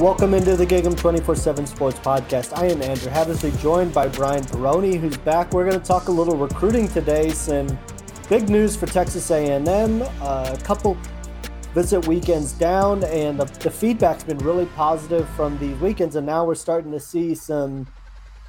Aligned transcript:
Welcome 0.00 0.32
into 0.32 0.56
the 0.56 0.64
Gig'em 0.64 0.94
24-7 0.94 1.68
Sports 1.68 1.98
Podcast. 1.98 2.56
I 2.56 2.68
am 2.68 2.80
Andrew 2.80 3.10
Hattersley, 3.10 3.50
joined 3.58 3.92
by 3.92 4.08
Brian 4.08 4.42
Perroni, 4.42 4.98
who's 4.98 5.18
back. 5.18 5.52
We're 5.52 5.68
going 5.68 5.78
to 5.78 5.86
talk 5.86 6.08
a 6.08 6.10
little 6.10 6.38
recruiting 6.38 6.88
today. 6.88 7.28
Some 7.32 7.78
big 8.30 8.48
news 8.48 8.74
for 8.74 8.86
Texas 8.86 9.30
A&M. 9.30 9.68
Uh, 10.02 10.56
a 10.58 10.64
couple 10.64 10.96
visit 11.74 12.06
weekends 12.06 12.52
down, 12.52 13.04
and 13.04 13.38
the, 13.38 13.44
the 13.44 13.70
feedback's 13.70 14.24
been 14.24 14.38
really 14.38 14.64
positive 14.64 15.28
from 15.36 15.58
these 15.58 15.78
weekends. 15.80 16.16
And 16.16 16.24
now 16.24 16.46
we're 16.46 16.54
starting 16.54 16.92
to 16.92 17.00
see 17.00 17.34
some 17.34 17.86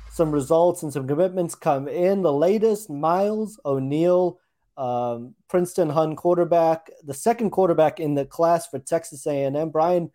some 0.09 0.31
results 0.31 0.83
and 0.83 0.93
some 0.93 1.05
commitments 1.05 1.53
come 1.53 1.89
in. 1.89 2.21
The 2.21 2.31
latest, 2.31 2.89
Miles 2.89 3.59
O'Neill, 3.65 4.39
um, 4.77 5.35
Princeton 5.49 5.89
Hun 5.89 6.15
quarterback, 6.15 6.89
the 7.03 7.13
second 7.13 7.49
quarterback 7.49 7.99
in 7.99 8.15
the 8.15 8.23
class 8.23 8.67
for 8.67 8.79
Texas 8.79 9.27
A&M. 9.27 9.69
Brian 9.69 10.11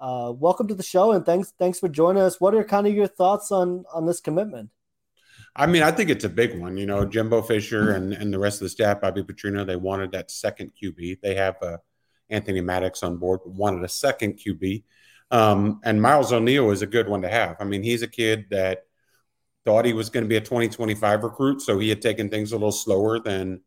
uh, 0.00 0.32
welcome 0.36 0.68
to 0.68 0.74
the 0.74 0.82
show, 0.82 1.12
and 1.12 1.24
thanks 1.24 1.52
thanks 1.58 1.78
for 1.78 1.88
joining 1.88 2.22
us. 2.22 2.40
What 2.40 2.54
are 2.54 2.64
kind 2.64 2.86
of 2.86 2.94
your 2.94 3.06
thoughts 3.06 3.50
on 3.50 3.84
on 3.92 4.06
this 4.06 4.20
commitment? 4.20 4.70
I 5.54 5.66
mean, 5.66 5.82
I 5.82 5.90
think 5.90 6.10
it's 6.10 6.24
a 6.24 6.28
big 6.28 6.58
one. 6.58 6.76
You 6.76 6.84
know, 6.84 7.06
Jimbo 7.06 7.42
Fisher 7.42 7.92
and, 7.92 8.12
and 8.12 8.32
the 8.32 8.38
rest 8.38 8.60
of 8.60 8.66
the 8.66 8.70
staff, 8.70 9.00
Bobby 9.00 9.22
Petrino, 9.22 9.66
they 9.66 9.76
wanted 9.76 10.12
that 10.12 10.30
second 10.30 10.72
QB. 10.80 11.20
They 11.22 11.34
have 11.34 11.56
uh, 11.62 11.78
Anthony 12.28 12.60
Maddox 12.60 13.02
on 13.02 13.16
board, 13.16 13.40
but 13.42 13.54
wanted 13.54 13.82
a 13.82 13.88
second 13.88 14.34
QB. 14.34 14.84
Um, 15.30 15.80
and 15.82 16.00
Miles 16.00 16.32
O'Neill 16.32 16.70
is 16.70 16.82
a 16.82 16.86
good 16.86 17.08
one 17.08 17.22
to 17.22 17.28
have. 17.28 17.56
I 17.58 17.64
mean, 17.64 17.82
he's 17.82 18.02
a 18.02 18.08
kid 18.08 18.46
that 18.50 18.84
thought 19.64 19.86
he 19.86 19.94
was 19.94 20.10
going 20.10 20.24
to 20.24 20.28
be 20.28 20.36
a 20.36 20.40
2025 20.40 21.24
recruit, 21.24 21.62
so 21.62 21.78
he 21.78 21.88
had 21.88 22.02
taken 22.02 22.28
things 22.28 22.52
a 22.52 22.56
little 22.56 22.70
slower 22.70 23.18
than 23.18 23.62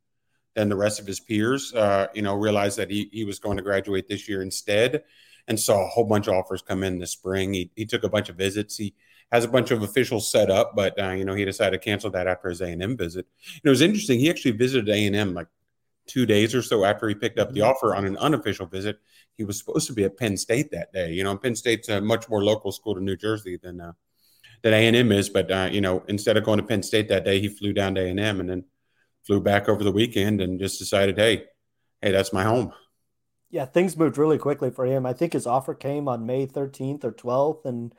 than 0.56 0.70
the 0.70 0.76
rest 0.76 1.00
of 1.00 1.08
his 1.08 1.20
peers. 1.20 1.74
Uh, 1.74 2.08
you 2.14 2.22
know, 2.22 2.36
realized 2.36 2.78
that 2.78 2.92
he, 2.92 3.10
he 3.12 3.26
was 3.26 3.40
going 3.40 3.58
to 3.58 3.64
graduate 3.64 4.08
this 4.08 4.30
year 4.30 4.42
instead 4.42 5.04
and 5.50 5.60
saw 5.60 5.84
a 5.84 5.88
whole 5.88 6.06
bunch 6.06 6.28
of 6.28 6.36
offers 6.36 6.62
come 6.62 6.84
in 6.84 7.00
this 7.00 7.12
spring. 7.12 7.54
He, 7.54 7.72
he 7.76 7.86
took 7.86 8.04
a 8.04 8.10
bunch 8.10 8.30
of 8.30 8.38
visits. 8.38 8.78
He 8.78 8.94
has 9.32 9.44
a 9.44 9.50
bunch 9.50 9.72
of 9.72 9.82
officials 9.82 10.32
set 10.32 10.50
up, 10.50 10.76
but 10.76 10.98
uh, 11.02 11.10
you 11.10 11.26
know 11.26 11.34
he 11.34 11.44
decided 11.44 11.82
to 11.82 11.84
cancel 11.84 12.12
that 12.12 12.28
after 12.28 12.50
his 12.50 12.62
A 12.62 12.68
and 12.68 12.82
M 12.82 12.96
visit. 12.96 13.26
And 13.56 13.62
it 13.66 13.70
was 13.70 13.82
interesting. 13.82 14.20
He 14.20 14.30
actually 14.30 14.52
visited 14.52 14.88
A 14.88 15.06
and 15.06 15.16
M 15.16 15.34
like 15.34 15.48
two 16.08 16.26
days 16.26 16.56
or 16.56 16.62
so 16.62 16.86
after 16.86 17.08
he 17.10 17.16
picked 17.16 17.40
up 17.40 17.52
the 17.52 17.60
mm-hmm. 17.62 17.70
offer 17.70 17.96
on 17.96 18.06
an 18.06 18.18
unofficial 18.18 18.66
visit. 18.66 19.00
He 19.38 19.44
was 19.44 19.60
supposed 19.60 19.88
to 19.88 19.94
be 19.94 20.04
at 20.04 20.18
Penn 20.18 20.38
State 20.38 20.72
that 20.72 20.94
day. 20.94 21.12
You 21.12 21.24
know, 21.24 21.36
Penn 21.38 21.56
State's 21.56 21.90
a 21.90 22.00
much 22.00 22.30
more 22.30 22.44
local 22.44 22.72
school 22.72 22.96
to 22.96 23.02
New 23.02 23.18
Jersey 23.18 23.58
than 23.62 23.82
uh, 23.82 23.94
than 24.62 24.74
A 24.74 24.88
and 24.88 24.96
M 24.96 25.12
is. 25.12 25.30
But 25.30 25.52
uh, 25.52 25.70
you 25.72 25.82
know, 25.82 26.04
instead 26.08 26.38
of 26.38 26.44
going 26.44 26.60
to 26.60 26.66
Penn 26.66 26.84
State 26.84 27.10
that 27.10 27.26
day, 27.26 27.40
he 27.40 27.50
flew 27.50 27.74
down 27.74 27.96
to 27.96 28.02
A 28.02 28.10
and 28.10 28.20
M 28.20 28.40
and 28.40 28.50
then 28.50 28.66
flew 29.26 29.42
back 29.42 29.68
over 29.68 29.84
the 29.84 29.92
weekend 29.92 30.42
and 30.42 30.60
just 30.60 30.80
decided, 30.80 31.18
hey, 31.18 31.46
hey, 32.02 32.12
that's 32.12 32.34
my 32.34 32.44
home 32.44 32.72
yeah, 33.50 33.66
things 33.66 33.98
moved 33.98 34.18
really 34.18 34.38
quickly 34.38 34.70
for 34.70 34.86
him. 34.86 35.06
I 35.06 35.14
think 35.14 35.34
his 35.34 35.48
offer 35.48 35.74
came 35.74 36.08
on 36.08 36.26
May 36.26 36.46
13th 36.46 37.04
or 37.04 37.12
12th. 37.12 37.66
And 37.66 37.94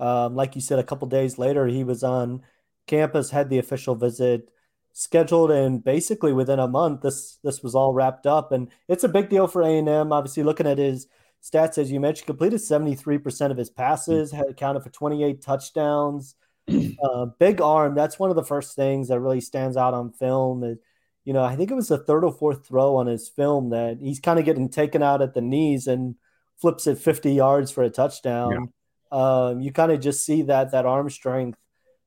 um, 0.00 0.34
like 0.34 0.54
you 0.54 0.60
said, 0.60 0.78
a 0.78 0.84
couple 0.84 1.08
days 1.08 1.38
later, 1.38 1.66
he 1.66 1.84
was 1.84 2.02
on 2.02 2.42
campus, 2.86 3.30
had 3.30 3.48
the 3.48 3.58
official 3.58 3.94
visit 3.94 4.50
scheduled, 4.92 5.50
and 5.50 5.84
basically 5.84 6.32
within 6.32 6.58
a 6.58 6.66
month, 6.66 7.02
this 7.02 7.38
this 7.44 7.62
was 7.62 7.74
all 7.74 7.92
wrapped 7.92 8.26
up. 8.26 8.50
And 8.52 8.68
it's 8.88 9.04
a 9.04 9.08
big 9.08 9.28
deal 9.28 9.46
for 9.46 9.62
A&M. 9.62 10.12
Obviously, 10.12 10.42
looking 10.42 10.66
at 10.66 10.78
his 10.78 11.06
stats, 11.42 11.78
as 11.78 11.92
you 11.92 12.00
mentioned, 12.00 12.26
completed 12.26 12.60
73% 12.60 13.50
of 13.50 13.56
his 13.56 13.70
passes, 13.70 14.32
had 14.32 14.46
accounted 14.48 14.82
for 14.82 14.90
28 14.90 15.42
touchdowns. 15.42 16.34
Uh, 16.68 17.26
big 17.38 17.60
arm. 17.60 17.94
That's 17.94 18.18
one 18.18 18.30
of 18.30 18.36
the 18.36 18.42
first 18.42 18.74
things 18.74 19.06
that 19.08 19.20
really 19.20 19.40
stands 19.40 19.76
out 19.76 19.94
on 19.94 20.10
film. 20.12 20.64
Is, 20.64 20.78
you 21.26 21.32
know, 21.32 21.42
I 21.42 21.56
think 21.56 21.72
it 21.72 21.74
was 21.74 21.88
the 21.88 21.98
third 21.98 22.24
or 22.24 22.32
fourth 22.32 22.64
throw 22.64 22.94
on 22.96 23.08
his 23.08 23.28
film 23.28 23.70
that 23.70 23.98
he's 24.00 24.20
kind 24.20 24.38
of 24.38 24.44
getting 24.44 24.68
taken 24.68 25.02
out 25.02 25.20
at 25.20 25.34
the 25.34 25.40
knees 25.40 25.88
and 25.88 26.14
flips 26.56 26.86
it 26.86 26.98
50 26.98 27.32
yards 27.32 27.72
for 27.72 27.82
a 27.82 27.90
touchdown. 27.90 28.70
Yeah. 29.12 29.48
Um, 29.48 29.60
you 29.60 29.72
kind 29.72 29.90
of 29.90 30.00
just 30.00 30.24
see 30.24 30.42
that 30.42 30.70
that 30.70 30.86
arm 30.86 31.10
strength 31.10 31.58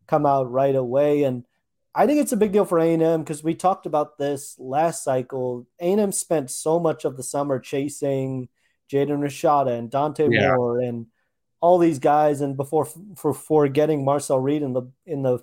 come 0.07 0.25
out 0.25 0.49
right 0.49 0.75
away, 0.75 1.23
and 1.23 1.43
I 1.93 2.07
think 2.07 2.21
it's 2.21 2.31
a 2.31 2.37
big 2.37 2.53
deal 2.53 2.63
for 2.63 2.79
A&M 2.79 3.21
because 3.21 3.43
we 3.43 3.55
talked 3.55 3.85
about 3.85 4.17
this 4.17 4.55
last 4.57 5.03
cycle. 5.03 5.67
A&M 5.81 6.13
spent 6.13 6.49
so 6.49 6.79
much 6.79 7.03
of 7.03 7.17
the 7.17 7.23
summer 7.23 7.59
chasing 7.59 8.47
Jaden 8.89 9.19
Rashada 9.19 9.77
and 9.77 9.91
Dante 9.91 10.29
yeah. 10.31 10.55
Moore 10.55 10.79
and 10.79 11.07
all 11.59 11.77
these 11.77 11.99
guys, 11.99 12.39
and 12.39 12.55
before 12.55 12.85
for 13.17 13.33
for 13.33 13.67
getting 13.67 14.05
Marcel 14.05 14.39
Reed 14.39 14.61
in 14.61 14.71
the 14.71 14.83
in 15.05 15.23
the 15.23 15.39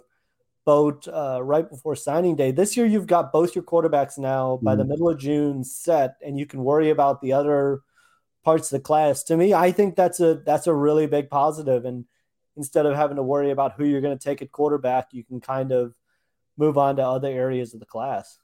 boat 0.66 1.08
uh, 1.08 1.40
right 1.42 1.70
before 1.70 1.96
signing 1.96 2.36
day. 2.36 2.50
This 2.50 2.76
year, 2.76 2.84
you've 2.84 3.06
got 3.06 3.32
both 3.32 3.54
your 3.54 3.64
quarterbacks 3.64 4.18
now 4.18 4.58
by 4.62 4.74
mm. 4.74 4.78
the 4.78 4.84
middle 4.84 5.08
of 5.08 5.18
June 5.18 5.64
set, 5.64 6.16
and 6.22 6.38
you 6.38 6.44
can 6.44 6.62
worry 6.62 6.90
about 6.90 7.22
the 7.22 7.32
other 7.32 7.80
parts 8.44 8.70
of 8.70 8.78
the 8.78 8.84
class. 8.84 9.22
To 9.24 9.36
me, 9.36 9.54
I 9.54 9.72
think 9.72 9.96
that's 9.96 10.20
a 10.20 10.34
that's 10.44 10.66
a 10.66 10.74
really 10.74 11.06
big 11.06 11.30
positive. 11.30 11.86
And 11.86 12.04
instead 12.56 12.84
of 12.84 12.94
having 12.94 13.16
to 13.16 13.22
worry 13.22 13.50
about 13.50 13.74
who 13.74 13.84
you're 13.84 14.02
going 14.02 14.18
to 14.18 14.22
take 14.22 14.42
at 14.42 14.52
quarterback, 14.52 15.08
you 15.12 15.24
can 15.24 15.40
kind 15.40 15.72
of 15.72 15.94
move 16.58 16.76
on 16.76 16.96
to 16.96 17.02
other 17.06 17.28
areas 17.28 17.72
of 17.72 17.80
the 17.80 17.86
class. 17.86 18.38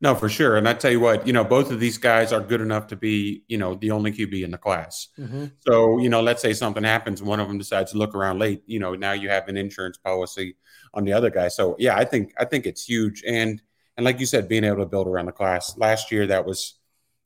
No, 0.00 0.14
for 0.14 0.28
sure. 0.28 0.56
And 0.56 0.68
I 0.68 0.74
tell 0.74 0.90
you 0.90 1.00
what, 1.00 1.26
you 1.26 1.32
know, 1.32 1.44
both 1.44 1.70
of 1.70 1.80
these 1.80 1.96
guys 1.96 2.32
are 2.32 2.40
good 2.40 2.60
enough 2.60 2.88
to 2.88 2.96
be, 2.96 3.44
you 3.48 3.56
know, 3.56 3.74
the 3.74 3.92
only 3.92 4.12
QB 4.12 4.44
in 4.44 4.50
the 4.50 4.58
class. 4.58 5.08
Mm-hmm. 5.18 5.46
So, 5.60 5.98
you 5.98 6.10
know, 6.10 6.20
let's 6.20 6.42
say 6.42 6.52
something 6.52 6.84
happens, 6.84 7.22
one 7.22 7.40
of 7.40 7.48
them 7.48 7.56
decides 7.56 7.92
to 7.92 7.98
look 7.98 8.14
around 8.14 8.38
late. 8.38 8.62
You 8.66 8.78
know, 8.78 8.94
now 8.94 9.12
you 9.12 9.30
have 9.30 9.48
an 9.48 9.56
insurance 9.56 9.96
policy 9.96 10.56
on 10.92 11.04
the 11.04 11.14
other 11.14 11.30
guy. 11.30 11.48
So, 11.48 11.76
yeah, 11.78 11.96
I 11.96 12.04
think 12.04 12.34
I 12.38 12.44
think 12.44 12.66
it's 12.66 12.84
huge. 12.84 13.22
And 13.26 13.62
and 13.96 14.04
like 14.04 14.20
you 14.20 14.26
said, 14.26 14.48
being 14.48 14.64
able 14.64 14.78
to 14.78 14.86
build 14.86 15.06
around 15.06 15.26
the 15.26 15.32
class 15.32 15.78
last 15.78 16.12
year, 16.12 16.26
that 16.26 16.44
was, 16.44 16.74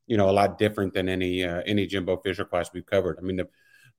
you 0.07 0.17
know, 0.17 0.31
a 0.31 0.33
lot 0.33 0.57
different 0.57 0.95
than 0.95 1.09
any 1.09 1.45
uh, 1.45 1.63
any 1.67 1.87
Jimbo 1.87 2.19
Fisher 2.19 2.45
class 2.45 2.71
we've 2.73 2.87
covered. 2.87 3.19
I 3.19 3.23
mean, 3.23 3.37
the 3.37 3.49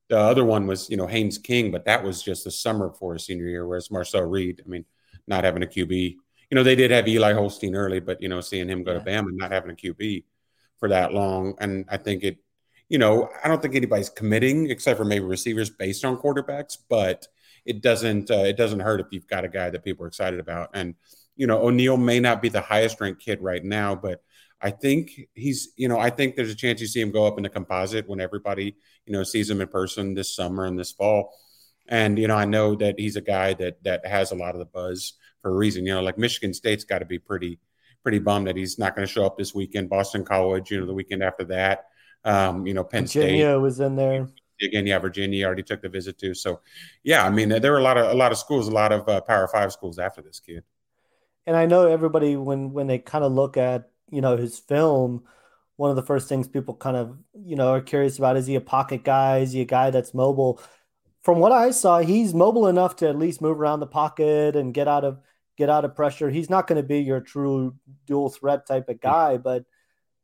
the 0.07 0.18
other 0.18 0.46
one 0.46 0.66
was, 0.66 0.90
you 0.90 0.96
know, 0.96 1.07
Haynes 1.07 1.38
King, 1.38 1.72
but 1.72 1.86
that 1.86 2.04
was 2.04 2.24
just 2.24 2.46
the 2.46 2.51
summer 2.51 2.92
for 2.92 3.13
his 3.13 3.25
senior 3.25 3.48
year. 3.48 3.68
Whereas 3.68 3.92
Marcel 3.92 4.24
Reed, 4.24 4.62
I 4.66 4.69
mean, 4.69 4.86
not 5.28 5.44
having 5.44 5.63
a 5.63 5.68
QB 5.68 6.16
you 6.51 6.56
know, 6.56 6.63
they 6.63 6.75
did 6.75 6.92
have 6.92 7.07
Eli 7.07 7.33
Holstein 7.33 7.75
early, 7.75 8.01
but 8.01 8.21
you 8.21 8.27
know, 8.27 8.42
seeing 8.42 8.69
him 8.69 8.83
go 8.83 8.92
yeah. 8.92 9.00
to 9.00 9.06
Bama 9.06 9.30
and 9.30 9.38
not 9.38 9.51
having 9.51 9.71
a 9.71 9.74
QB 9.74 10.25
for 10.77 10.89
that 10.89 11.13
long, 11.13 11.56
and 11.59 11.86
I 11.89 11.98
think 11.98 12.24
it, 12.24 12.38
you 12.89 12.98
know, 12.98 13.30
I 13.44 13.48
don't 13.48 13.62
think 13.62 13.75
anybody's 13.75 14.09
committing 14.09 14.69
except 14.69 14.98
for 14.98 15.06
maybe 15.06 15.24
receivers 15.24 15.69
based 15.69 16.03
on 16.03 16.18
quarterbacks, 16.18 16.77
but 16.89 17.27
it 17.65 17.81
doesn't 17.81 18.30
uh, 18.30 18.44
it 18.44 18.57
doesn't 18.57 18.81
hurt 18.81 19.00
if 19.00 19.07
you've 19.12 19.27
got 19.27 19.45
a 19.45 19.50
guy 19.50 19.69
that 19.69 19.83
people 19.86 20.03
are 20.03 20.09
excited 20.09 20.42
about. 20.42 20.71
And 20.74 20.95
you 21.38 21.48
know, 21.48 21.62
O'Neill 21.62 21.98
may 21.98 22.19
not 22.19 22.42
be 22.42 22.50
the 22.50 22.62
highest 22.62 23.00
ranked 23.00 23.24
kid 23.24 23.42
right 23.42 23.63
now, 23.63 23.95
but 23.95 24.21
I 24.62 24.71
think 24.71 25.21
he's, 25.33 25.69
you 25.77 25.88
know, 25.88 26.00
I 26.00 26.09
think 26.09 26.36
there's 26.36 26.51
a 26.51 26.56
chance 26.56 26.81
you 26.81 26.88
see 26.88 27.01
him 27.01 27.12
go 27.12 27.25
up 27.25 27.38
in 27.38 27.44
the 27.44 27.50
composite 27.50 28.07
when 28.07 28.19
everybody, 28.19 28.75
you 29.06 29.13
know, 29.13 29.24
sees 29.24 29.50
him 29.50 29.62
in 29.62 29.68
person 29.68 30.13
this 30.13 30.36
summer 30.36 30.65
and 30.65 30.77
this 30.77 30.92
fall. 30.92 31.33
And 31.88 32.19
you 32.19 32.27
know, 32.27 32.36
I 32.36 32.45
know 32.45 32.75
that 32.75 33.00
he's 33.00 33.15
a 33.15 33.21
guy 33.21 33.53
that 33.56 33.81
that 33.86 34.06
has 34.06 34.31
a 34.31 34.36
lot 34.36 34.53
of 34.53 34.59
the 34.59 34.65
buzz 34.65 35.13
for 35.42 35.52
a 35.52 35.56
reason. 35.56 35.86
You 35.86 35.96
know, 35.96 36.02
like 36.02 36.18
Michigan 36.18 36.54
State's 36.54 36.84
got 36.84 37.00
to 37.00 37.06
be 37.06 37.20
pretty 37.20 37.60
pretty 38.04 38.20
bummed 38.20 38.48
that 38.48 38.56
he's 38.56 38.80
not 38.80 38.96
going 38.96 39.08
to 39.08 39.12
show 39.12 39.26
up 39.26 39.38
this 39.38 39.54
weekend. 39.54 39.90
Boston 39.90 40.24
College, 40.24 40.72
you 40.72 40.80
know, 40.80 40.86
the 40.86 40.94
weekend 40.94 41.24
after 41.24 41.44
that. 41.46 41.86
Um, 42.24 42.66
you 42.66 42.74
know, 42.74 42.84
Penn 42.84 43.06
Virginia 43.06 43.52
State 43.52 43.62
was 43.62 43.80
in 43.80 43.96
there. 43.96 44.28
Again, 44.62 44.86
yeah, 44.86 45.00
Virginia 45.00 45.46
already 45.46 45.64
took 45.64 45.82
the 45.82 45.90
visit 45.90 46.20
to. 46.20 46.36
So, 46.36 46.62
yeah, 47.04 47.26
I 47.26 47.32
mean, 47.32 47.50
there 47.50 47.72
were 47.72 47.80
a 47.80 47.84
lot 47.84 47.98
of 47.98 48.12
a 48.12 48.14
lot 48.14 48.32
of 48.32 48.38
schools, 48.38 48.68
a 48.68 48.72
lot 48.72 48.92
of 48.92 49.08
uh, 49.10 49.22
Power 49.22 49.48
Five 49.48 49.72
schools 49.72 49.98
after 49.98 50.22
this 50.22 50.40
kid. 50.40 50.64
And 51.48 51.56
I 51.56 51.66
know 51.66 51.88
everybody 51.88 52.36
when 52.36 52.72
when 52.72 52.86
they 52.86 53.00
kind 53.00 53.24
of 53.24 53.32
look 53.32 53.58
at 53.58 53.90
you 54.12 54.22
know 54.22 54.38
his 54.38 54.60
film, 54.60 55.24
one 55.78 55.90
of 55.90 55.96
the 55.96 56.04
first 56.04 56.30
things 56.30 56.48
people 56.48 56.76
kind 56.76 56.96
of 56.96 57.18
you 57.34 57.56
know 57.56 57.70
are 57.70 57.82
curious 57.82 58.20
about 58.20 58.38
is 58.38 58.46
he 58.46 58.54
a 58.54 58.62
pocket 58.62 59.04
guy? 59.04 59.40
Is 59.40 59.52
he 59.52 59.62
a 59.62 59.66
guy 59.66 59.90
that's 59.90 60.14
mobile? 60.14 60.62
From 61.24 61.40
what 61.40 61.52
I 61.52 61.72
saw, 61.72 62.00
he's 62.00 62.34
mobile 62.34 62.68
enough 62.68 62.98
to 62.98 63.10
at 63.10 63.18
least 63.18 63.42
move 63.42 63.60
around 63.60 63.80
the 63.80 63.88
pocket 63.88 64.56
and 64.56 64.76
get 64.76 64.88
out 64.88 65.04
of 65.04 65.20
get 65.62 65.69
out 65.69 65.86
of 65.86 65.96
pressure. 65.96 66.31
He's 66.31 66.50
not 66.50 66.66
going 66.66 66.81
to 66.81 66.88
be 66.88 67.02
your 67.02 67.19
true 67.19 67.75
dual 68.08 68.30
threat 68.30 68.66
type 68.66 68.90
of 68.90 69.00
guy, 69.00 69.38
but 69.38 69.63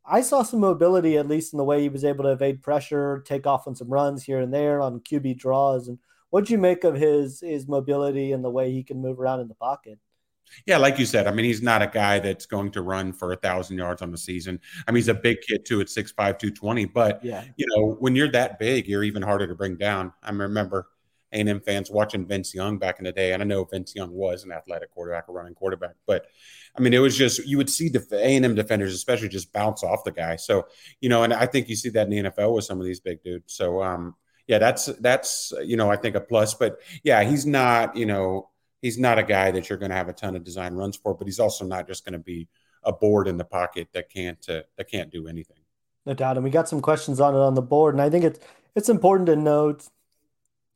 I 0.04 0.22
saw 0.22 0.42
some 0.42 0.62
mobility 0.62 1.16
at 1.16 1.28
least 1.28 1.54
in 1.54 1.58
the 1.58 1.64
way 1.64 1.80
he 1.80 1.90
was 1.90 2.04
able 2.04 2.24
to 2.24 2.32
evade 2.32 2.64
pressure, 2.64 3.24
take 3.24 3.46
off 3.46 3.68
on 3.68 3.76
some 3.76 3.90
runs 3.90 4.24
here 4.24 4.40
and 4.40 4.52
there 4.52 4.82
on 4.82 5.02
QB 5.02 5.38
draws. 5.38 5.90
And 5.90 6.00
what'd 6.32 6.50
you 6.50 6.58
make 6.58 6.84
of 6.84 6.96
his 6.96 7.42
his 7.42 7.68
mobility 7.68 8.32
and 8.32 8.44
the 8.44 8.50
way 8.50 8.72
he 8.72 8.84
can 8.84 9.00
move 9.00 9.20
around 9.20 9.42
in 9.42 9.48
the 9.48 9.54
pocket? 9.54 10.00
Yeah, 10.66 10.78
like 10.78 10.98
you 10.98 11.06
said, 11.06 11.28
I 11.28 11.32
mean, 11.32 11.46
he's 11.46 11.62
not 11.62 11.84
a 11.84 11.88
guy 11.88 12.18
that's 12.18 12.48
going 12.48 12.72
to 12.72 12.82
run 12.82 13.14
for 13.14 13.32
a 13.32 13.36
thousand 13.36 13.78
yards 13.78 14.02
on 14.02 14.10
the 14.10 14.18
season. 14.18 14.60
I 14.88 14.92
mean, 14.92 14.98
he's 14.98 15.08
a 15.08 15.14
big 15.14 15.38
kid 15.48 15.66
too 15.66 15.82
at 15.82 15.88
6'5, 15.88 16.16
220. 16.16 16.86
But 16.86 17.24
yeah, 17.24 17.44
you 17.58 17.66
know, 17.76 17.96
when 18.00 18.16
you're 18.16 18.32
that 18.32 18.58
big, 18.58 18.88
you're 18.88 19.04
even 19.04 19.22
harder 19.22 19.46
to 19.46 19.54
bring 19.54 19.76
down. 19.76 20.14
I 20.24 20.32
remember 20.32 20.88
A&M 21.34 21.60
fans 21.62 21.92
watching 21.92 22.26
Vince 22.26 22.54
Young 22.54 22.78
back 22.78 23.00
in 23.00 23.06
the 23.06 23.12
day, 23.12 23.34
and 23.34 23.42
I 23.42 23.46
know 23.46 23.66
Vince 23.66 23.94
Young 23.96 24.12
was 24.12 24.44
an 24.44 24.52
athletic 24.52 24.92
quarterback, 24.92 25.28
a 25.28 25.32
running 25.32 25.56
quarterback, 25.56 25.96
but 26.06 26.28
I 26.78 26.82
mean, 26.82 26.94
it 26.94 27.00
was 27.00 27.18
just 27.18 27.46
you 27.46 27.58
would 27.58 27.70
see 27.70 27.90
def- 27.90 28.12
A&M 28.12 28.56
defenders, 28.56 28.94
especially, 28.94 29.30
just 29.30 29.52
bounce 29.52 29.84
off 29.84 30.04
the 30.04 30.12
guy. 30.12 30.36
So 30.36 30.68
you 31.02 31.10
know, 31.10 31.24
and 31.24 31.34
I 31.34 31.46
think 31.46 31.70
you 31.70 31.76
see 31.76 31.90
that 31.90 32.08
in 32.08 32.10
the 32.10 32.30
NFL 32.30 32.56
with 32.56 32.66
some 32.66 32.80
of 32.80 32.86
these 32.86 33.00
big 33.00 33.24
dudes. 33.24 33.54
So 33.54 33.82
um, 33.82 34.16
yeah, 34.48 34.60
that's 34.60 34.86
that's 34.86 35.54
you 35.64 35.76
know, 35.76 35.92
I 35.92 35.96
think 35.96 36.16
a 36.16 36.22
plus. 36.22 36.54
But 36.54 36.80
yeah, 37.04 37.24
he's 37.24 37.46
not 37.46 37.96
you 37.96 38.06
know 38.06 38.50
he's 38.82 38.98
not 38.98 39.20
a 39.20 39.24
guy 39.24 39.52
that 39.52 39.70
you're 39.70 39.80
going 39.80 39.92
to 39.92 39.98
have 39.98 40.10
a 40.10 40.14
ton 40.14 40.36
of 40.36 40.44
design 40.44 40.74
runs 40.76 40.96
for, 40.96 41.16
but 41.16 41.28
he's 41.28 41.40
also 41.40 41.66
not 41.66 41.88
just 41.88 42.06
going 42.06 42.14
to 42.14 42.20
be 42.20 42.48
a 42.84 42.94
board 42.94 43.28
in 43.28 43.38
the 43.38 43.44
pocket 43.44 43.90
that 43.94 44.10
can't 44.10 44.48
uh, 44.50 44.62
that 44.78 44.90
can't 44.90 45.12
do 45.12 45.28
anything. 45.28 45.58
No 46.06 46.14
doubt, 46.14 46.38
and 46.38 46.44
we 46.44 46.52
got 46.52 46.70
some 46.70 46.82
questions 46.82 47.20
on 47.20 47.36
it 47.36 47.40
on 47.40 47.56
the 47.56 47.62
board, 47.62 47.96
and 47.96 48.02
I 48.02 48.10
think 48.10 48.24
it's 48.24 48.40
it's 48.76 48.90
important 48.90 49.28
to 49.28 49.36
note 49.36 49.88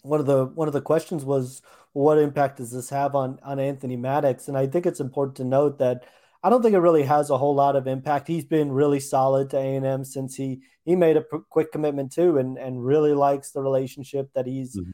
one 0.02 0.20
of 0.20 0.26
the 0.26 0.46
one 0.46 0.68
of 0.68 0.74
the 0.74 0.82
questions 0.82 1.24
was 1.24 1.62
what 1.94 2.18
impact 2.18 2.58
does 2.58 2.72
this 2.72 2.90
have 2.90 3.16
on 3.16 3.40
on 3.44 3.60
Anthony 3.60 3.96
Maddox? 3.96 4.48
And 4.48 4.58
I 4.58 4.68
think 4.68 4.86
it's 4.86 5.00
important 5.00 5.38
to 5.38 5.44
note 5.44 5.80
that 5.80 6.06
I 6.44 6.50
don't 6.50 6.64
think 6.64 6.74
it 6.74 6.80
really 6.80 7.04
has 7.04 7.30
a 7.30 7.38
whole 7.38 7.54
lot 7.54 7.76
of 7.76 7.88
impact. 7.88 8.28
He's 8.28 8.46
been 8.46 8.72
really 8.72 9.00
solid 9.00 9.50
to 9.52 9.58
A 9.58 9.76
and 9.76 9.86
M 9.86 10.04
since 10.04 10.36
he 10.36 10.62
he 10.86 10.96
made 10.96 11.18
a 11.18 11.24
quick 11.50 11.72
commitment 11.72 12.12
too, 12.12 12.38
and 12.38 12.58
and 12.58 12.84
really 12.84 13.14
likes 13.14 13.52
the 13.52 13.62
relationship 13.62 14.32
that 14.34 14.48
he's 14.48 14.76
mm-hmm. 14.76 14.92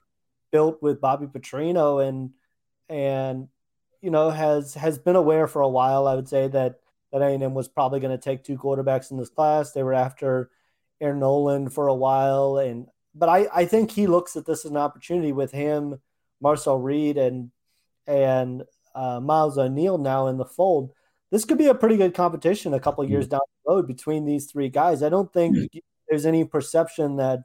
built 0.51 0.81
with 0.81 0.99
Bobby 0.99 1.27
Petrino, 1.27 2.05
and 2.05 2.31
and 2.89 3.47
you 4.01 4.11
know 4.11 4.29
has 4.29 4.73
has 4.73 4.97
been 4.97 5.15
aware 5.15 5.47
for 5.47 5.61
a 5.61 5.69
while. 5.69 6.07
I 6.07 6.15
would 6.15 6.27
say 6.27 6.47
that 6.49 6.75
that 7.13 7.21
A 7.21 7.27
and 7.27 7.43
M 7.43 7.53
was 7.53 7.69
probably 7.69 8.01
going 8.01 8.17
to 8.17 8.21
take 8.21 8.43
two 8.43 8.57
quarterbacks 8.57 9.11
in 9.11 9.17
this 9.17 9.29
class. 9.29 9.71
They 9.71 9.83
were 9.83 9.93
after 9.93 10.49
Air 10.99 11.15
Noland 11.15 11.73
for 11.73 11.87
a 11.87 11.95
while, 11.95 12.57
and 12.57 12.87
but 13.17 13.29
I, 13.29 13.47
I 13.53 13.65
think 13.65 13.91
he 13.91 14.07
looks 14.07 14.35
at 14.35 14.45
this 14.45 14.65
as 14.65 14.71
an 14.71 14.77
opportunity 14.77 15.31
with 15.31 15.51
him, 15.51 15.99
Marcel 16.41 16.77
Reed, 16.77 17.17
and 17.17 17.51
and 18.05 18.63
uh, 18.95 19.19
Miles 19.19 19.57
O'Neill 19.57 19.97
now 19.97 20.27
in 20.27 20.37
the 20.37 20.45
fold. 20.45 20.91
This 21.31 21.45
could 21.45 21.57
be 21.57 21.67
a 21.67 21.75
pretty 21.75 21.97
good 21.97 22.13
competition 22.13 22.73
a 22.73 22.79
couple 22.79 23.03
years 23.03 23.25
mm-hmm. 23.25 23.31
down 23.31 23.41
the 23.65 23.71
road 23.73 23.87
between 23.87 24.25
these 24.25 24.49
three 24.49 24.69
guys. 24.69 25.03
I 25.03 25.09
don't 25.09 25.31
think 25.33 25.55
mm-hmm. 25.55 25.79
there's 26.09 26.25
any 26.25 26.45
perception 26.45 27.17
that 27.17 27.39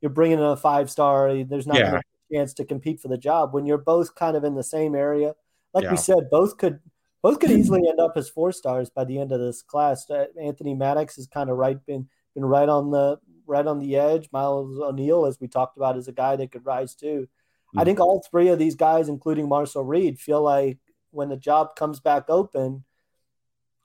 you're 0.00 0.10
bringing 0.10 0.38
in 0.38 0.44
a 0.44 0.56
five 0.56 0.90
star. 0.90 1.44
There's 1.44 1.66
not 1.66 1.78
yeah. 1.78 1.96
a 1.98 2.34
chance 2.34 2.54
to 2.54 2.64
compete 2.64 3.00
for 3.00 3.08
the 3.08 3.18
job 3.18 3.52
when 3.52 3.66
you're 3.66 3.78
both 3.78 4.14
kind 4.14 4.36
of 4.36 4.44
in 4.44 4.54
the 4.54 4.64
same 4.64 4.94
area. 4.94 5.34
Like 5.74 5.84
yeah. 5.84 5.90
we 5.90 5.96
said, 5.96 6.30
both 6.30 6.56
could 6.56 6.80
both 7.22 7.40
could 7.40 7.50
easily 7.50 7.88
end 7.88 8.00
up 8.00 8.12
as 8.16 8.28
four 8.28 8.52
stars 8.52 8.88
by 8.88 9.04
the 9.04 9.18
end 9.18 9.32
of 9.32 9.40
this 9.40 9.62
class. 9.62 10.08
Uh, 10.08 10.26
Anthony 10.40 10.74
Maddox 10.74 11.18
is 11.18 11.26
kind 11.26 11.50
of 11.50 11.56
right 11.56 11.84
been 11.84 12.08
been 12.34 12.44
right 12.44 12.68
on 12.68 12.90
the 12.90 13.18
right 13.46 13.66
on 13.66 13.78
the 13.78 13.96
edge. 13.96 14.28
Miles 14.32 14.78
O'Neill, 14.78 15.26
as 15.26 15.40
we 15.40 15.48
talked 15.48 15.76
about, 15.76 15.96
is 15.96 16.08
a 16.08 16.12
guy 16.12 16.36
that 16.36 16.52
could 16.52 16.66
rise 16.66 16.94
too. 16.94 17.28
Mm-hmm. 17.28 17.80
I 17.80 17.84
think 17.84 18.00
all 18.00 18.24
three 18.30 18.48
of 18.48 18.58
these 18.58 18.74
guys, 18.74 19.08
including 19.08 19.48
Marcel 19.48 19.84
Reed, 19.84 20.18
feel 20.18 20.42
like 20.42 20.78
when 21.10 21.28
the 21.28 21.36
job 21.36 21.76
comes 21.76 22.00
back 22.00 22.24
open, 22.28 22.84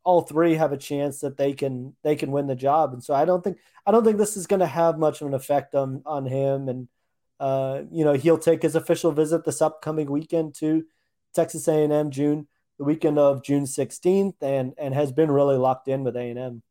all 0.04 0.22
three 0.22 0.56
have 0.56 0.72
a 0.72 0.78
chance 0.78 1.20
that 1.20 1.38
they 1.38 1.54
can 1.54 1.96
they 2.04 2.16
can 2.16 2.32
win 2.32 2.48
the 2.48 2.56
job. 2.56 2.94
And 2.94 3.04
so 3.04 3.14
I 3.14 3.26
don't 3.26 3.44
think 3.44 3.58
I 3.86 3.92
don't 3.92 4.04
think 4.04 4.18
this 4.18 4.36
is 4.36 4.48
going 4.48 4.62
to 4.62 4.68
have 4.68 4.98
much 4.98 5.22
of 5.22 5.28
an 5.28 5.34
effect 5.34 5.76
on 5.76 6.02
on 6.06 6.26
him. 6.26 6.70
And 6.70 6.88
uh, 7.40 7.84
you 7.92 8.04
know 8.04 8.14
he'll 8.14 8.38
take 8.38 8.62
his 8.64 8.76
official 8.76 9.12
visit 9.12 9.46
this 9.46 9.62
upcoming 9.62 10.10
weekend 10.10 10.56
to 10.56 10.86
Texas 11.34 11.68
A&M 11.68 12.12
June 12.12 12.48
the 12.82 12.86
weekend 12.86 13.20
of 13.20 13.44
June 13.44 13.66
16th 13.66 14.42
and 14.42 14.74
and 14.76 14.96
has 14.96 15.12
been 15.12 15.30
really 15.30 15.56
locked 15.56 15.88
in 15.88 16.04
with 16.04 16.16
A&M. 16.16 16.64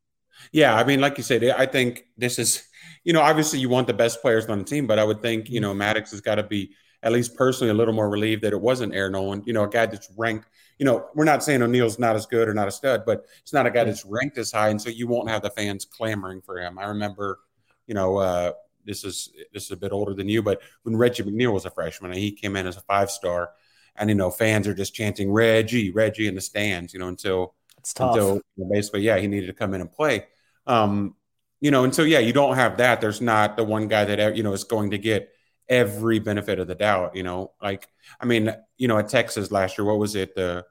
Yeah, 0.50 0.75
I 0.75 0.82
mean, 0.82 1.00
like 1.00 1.19
you 1.19 1.22
said, 1.22 1.44
I 1.44 1.66
think 1.66 2.06
this 2.16 2.38
is, 2.38 2.66
you 3.05 3.12
know, 3.12 3.20
obviously 3.20 3.58
you 3.58 3.69
want 3.69 3.87
the 3.87 3.94
best 3.94 4.20
players 4.20 4.47
on 4.47 4.58
the 4.58 4.64
team, 4.64 4.87
but 4.87 4.99
I 4.99 5.05
would 5.05 5.23
think, 5.23 5.49
you 5.49 5.61
know, 5.61 5.73
Maddox 5.73 6.11
has 6.11 6.20
got 6.20 6.37
to 6.37 6.43
be 6.43 6.73
at 7.02 7.12
least 7.12 7.35
personally 7.35 7.70
a 7.70 7.75
little 7.75 7.94
more 7.94 8.11
relieved 8.11 8.43
that 8.43 8.52
it 8.52 8.61
wasn't 8.61 8.94
Air 8.94 9.11
Noland, 9.11 9.44
you 9.47 9.52
know, 9.52 9.64
a 9.64 9.69
guy 9.69 9.87
that's 9.87 10.11
ranked. 10.17 10.49
You 10.79 10.87
know, 10.87 11.08
we're 11.14 11.25
not 11.25 11.43
saying 11.43 11.62
O'Neill's 11.62 11.99
not 11.99 12.17
as 12.17 12.26
good 12.26 12.49
or 12.49 12.55
not 12.55 12.69
a 12.69 12.70
stud, 12.70 13.05
but 13.06 13.25
it's 13.41 13.52
not 13.52 13.67
a 13.67 13.70
guy 13.70 13.85
that's 13.85 14.05
ranked 14.05 14.38
as 14.38 14.52
high, 14.52 14.69
and 14.69 14.81
so 14.81 14.91
you 14.91 15.06
won't 15.06 15.29
have 15.29 15.43
the 15.43 15.50
fans 15.50 15.85
clamoring 15.85 16.41
for 16.43 16.58
him. 16.58 16.79
I 16.79 16.87
remember, 16.87 17.38
you 17.87 17.94
know, 17.94 18.17
uh, 18.17 18.52
this 18.85 19.05
is 19.05 19.31
this 19.53 19.64
is 19.64 19.70
a 19.70 19.76
bit 19.76 19.93
older 19.93 20.14
than 20.14 20.29
you, 20.29 20.43
but 20.43 20.61
when 20.82 20.96
Reggie 20.96 21.23
McNeal 21.23 21.53
was 21.53 21.67
a 21.67 21.70
freshman, 21.70 22.11
and 22.11 22.20
he 22.20 22.32
came 22.32 22.56
in 22.56 22.67
as 22.67 22.76
a 22.76 22.82
five 22.82 23.11
star, 23.11 23.50
and 23.96 24.08
you 24.08 24.14
know, 24.14 24.31
fans 24.31 24.67
are 24.67 24.75
just 24.75 24.94
chanting 24.94 25.31
Reggie, 25.31 25.91
Reggie 25.91 26.29
in 26.29 26.35
the 26.35 26.41
stands, 26.41 26.94
you 26.94 26.99
know, 27.00 27.08
until 27.08 27.55
it's 27.79 27.93
tough. 27.93 28.17
Until 28.17 28.41
basically, 28.70 29.03
yeah, 29.03 29.19
he 29.19 29.26
needed 29.26 29.49
to 29.49 29.53
come 29.53 29.75
in 29.75 29.81
and 29.82 29.93
play. 29.93 30.26
Um, 30.67 31.14
you 31.60 31.70
know, 31.70 31.84
and 31.84 31.94
so 31.94 32.02
yeah, 32.02 32.18
you 32.18 32.32
don't 32.32 32.56
have 32.56 32.78
that. 32.78 33.00
There's 33.00 33.20
not 33.20 33.56
the 33.56 33.64
one 33.64 33.88
guy 33.88 34.04
that 34.04 34.36
you 34.36 34.42
know 34.42 34.52
is 34.52 34.64
going 34.64 34.90
to 34.90 34.98
get 34.98 35.30
every 35.68 36.18
benefit 36.18 36.58
of 36.58 36.66
the 36.66 36.74
doubt. 36.74 37.16
You 37.16 37.22
know, 37.22 37.52
like 37.62 37.88
I 38.20 38.26
mean, 38.26 38.54
you 38.78 38.88
know, 38.88 38.98
at 38.98 39.08
Texas 39.08 39.50
last 39.50 39.78
year, 39.78 39.84
what 39.84 39.98
was 39.98 40.14
it? 40.14 40.34
The 40.34 40.64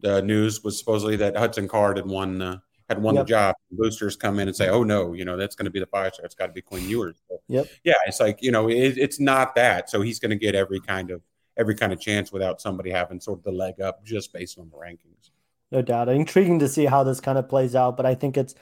the 0.00 0.22
news 0.22 0.62
was 0.62 0.78
supposedly 0.78 1.16
that 1.16 1.36
Hudson 1.36 1.68
Card 1.68 1.96
had 1.96 2.06
won 2.06 2.38
the 2.38 2.62
had 2.88 3.00
won 3.00 3.14
yep. 3.14 3.26
the 3.26 3.30
job. 3.30 3.54
Boosters 3.70 4.16
come 4.16 4.38
in 4.38 4.48
and 4.48 4.56
say, 4.56 4.68
"Oh 4.68 4.82
no, 4.82 5.12
you 5.12 5.24
know 5.24 5.36
that's 5.36 5.54
going 5.54 5.66
to 5.66 5.70
be 5.70 5.80
the 5.80 5.86
five 5.86 6.14
star. 6.14 6.26
It's 6.26 6.34
got 6.34 6.46
to 6.46 6.52
be 6.52 6.62
Quinn 6.62 6.88
Ewers." 6.88 7.16
So, 7.28 7.40
yep. 7.48 7.66
Yeah, 7.84 7.94
it's 8.06 8.20
like 8.20 8.42
you 8.42 8.50
know, 8.50 8.68
it, 8.68 8.98
it's 8.98 9.20
not 9.20 9.54
that. 9.54 9.88
So 9.88 10.02
he's 10.02 10.18
going 10.18 10.30
to 10.30 10.36
get 10.36 10.54
every 10.54 10.80
kind 10.80 11.10
of 11.10 11.22
every 11.56 11.76
kind 11.76 11.92
of 11.92 12.00
chance 12.00 12.32
without 12.32 12.60
somebody 12.60 12.90
having 12.90 13.20
sort 13.20 13.38
of 13.38 13.44
the 13.44 13.52
leg 13.52 13.80
up 13.80 14.04
just 14.04 14.32
based 14.32 14.58
on 14.58 14.68
the 14.68 14.76
rankings 14.76 15.30
no 15.74 15.82
doubt. 15.82 16.08
Intriguing 16.08 16.60
to 16.60 16.68
see 16.68 16.86
how 16.86 17.02
this 17.02 17.20
kind 17.20 17.36
of 17.36 17.48
plays 17.48 17.74
out, 17.74 17.96
but 17.96 18.06
I 18.06 18.14
think 18.14 18.36
it's 18.36 18.54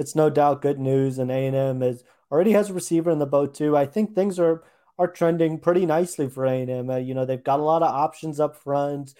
it's 0.00 0.16
no 0.16 0.30
doubt 0.30 0.62
good 0.62 0.80
news. 0.80 1.18
And 1.18 1.30
A 1.30 1.46
and 1.46 1.54
M 1.54 1.82
is 1.82 2.02
already 2.32 2.52
has 2.52 2.70
a 2.70 2.74
receiver 2.74 3.10
in 3.10 3.18
the 3.18 3.26
boat 3.26 3.54
too. 3.54 3.76
I 3.76 3.86
think 3.86 4.14
things 4.14 4.38
are 4.38 4.64
are 4.98 5.08
trending 5.08 5.58
pretty 5.58 5.86
nicely 5.86 6.28
for 6.28 6.46
A 6.46 6.60
and 6.62 6.70
M. 6.70 6.90
Uh, 6.90 6.96
you 6.96 7.14
know, 7.14 7.24
they've 7.24 7.44
got 7.44 7.60
a 7.60 7.64
lot 7.64 7.82
of 7.82 7.94
options 7.94 8.40
up 8.40 8.56
front. 8.56 9.14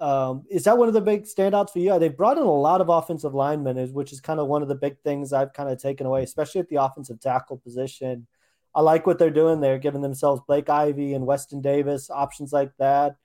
Um, 0.00 0.44
is 0.50 0.64
that 0.64 0.78
one 0.78 0.88
of 0.88 0.94
the 0.94 1.00
big 1.00 1.24
standouts 1.24 1.70
for 1.70 1.78
you? 1.78 1.98
They've 1.98 2.16
brought 2.16 2.38
in 2.38 2.42
a 2.42 2.50
lot 2.50 2.80
of 2.80 2.88
offensive 2.88 3.34
linemen, 3.34 3.76
which 3.92 4.12
is 4.12 4.20
kind 4.20 4.40
of 4.40 4.48
one 4.48 4.62
of 4.62 4.68
the 4.68 4.74
big 4.74 4.98
things 5.00 5.32
I've 5.32 5.52
kind 5.52 5.68
of 5.68 5.80
taken 5.80 6.06
away, 6.06 6.22
especially 6.24 6.60
at 6.60 6.68
the 6.68 6.82
offensive 6.82 7.20
tackle 7.20 7.58
position. 7.58 8.26
I 8.74 8.80
like 8.80 9.06
what 9.06 9.18
they're 9.18 9.30
doing. 9.30 9.60
They're 9.60 9.78
giving 9.78 10.00
themselves 10.00 10.42
Blake 10.48 10.70
Ivy 10.70 11.14
and 11.14 11.26
Weston 11.26 11.60
Davis 11.60 12.10
options 12.10 12.52
like 12.52 12.72
that 12.78 13.16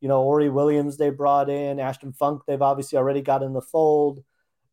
you 0.00 0.08
know, 0.08 0.22
Ori 0.22 0.50
Williams 0.50 0.96
they 0.96 1.10
brought 1.10 1.48
in, 1.48 1.80
Ashton 1.80 2.12
Funk 2.12 2.42
they've 2.46 2.62
obviously 2.62 2.98
already 2.98 3.22
got 3.22 3.42
in 3.42 3.52
the 3.52 3.62
fold. 3.62 4.22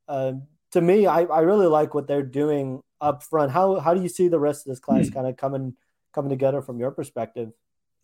Uh, 0.08 0.34
to 0.74 0.82
me, 0.82 1.06
I, 1.06 1.22
I 1.22 1.42
really 1.42 1.68
like 1.68 1.94
what 1.94 2.08
they're 2.08 2.24
doing 2.24 2.82
up 3.00 3.24
front. 3.24 3.52
How 3.52 3.80
how 3.80 3.94
do 3.94 4.02
you 4.02 4.10
see 4.10 4.28
the 4.28 4.40
rest 4.40 4.66
of 4.66 4.72
this 4.72 4.80
class 4.80 5.08
mm. 5.08 5.14
kind 5.14 5.28
of 5.28 5.38
coming 5.38 5.76
coming 6.14 6.30
together 6.30 6.62
from 6.62 6.80
your 6.80 6.92
perspective? 6.92 7.52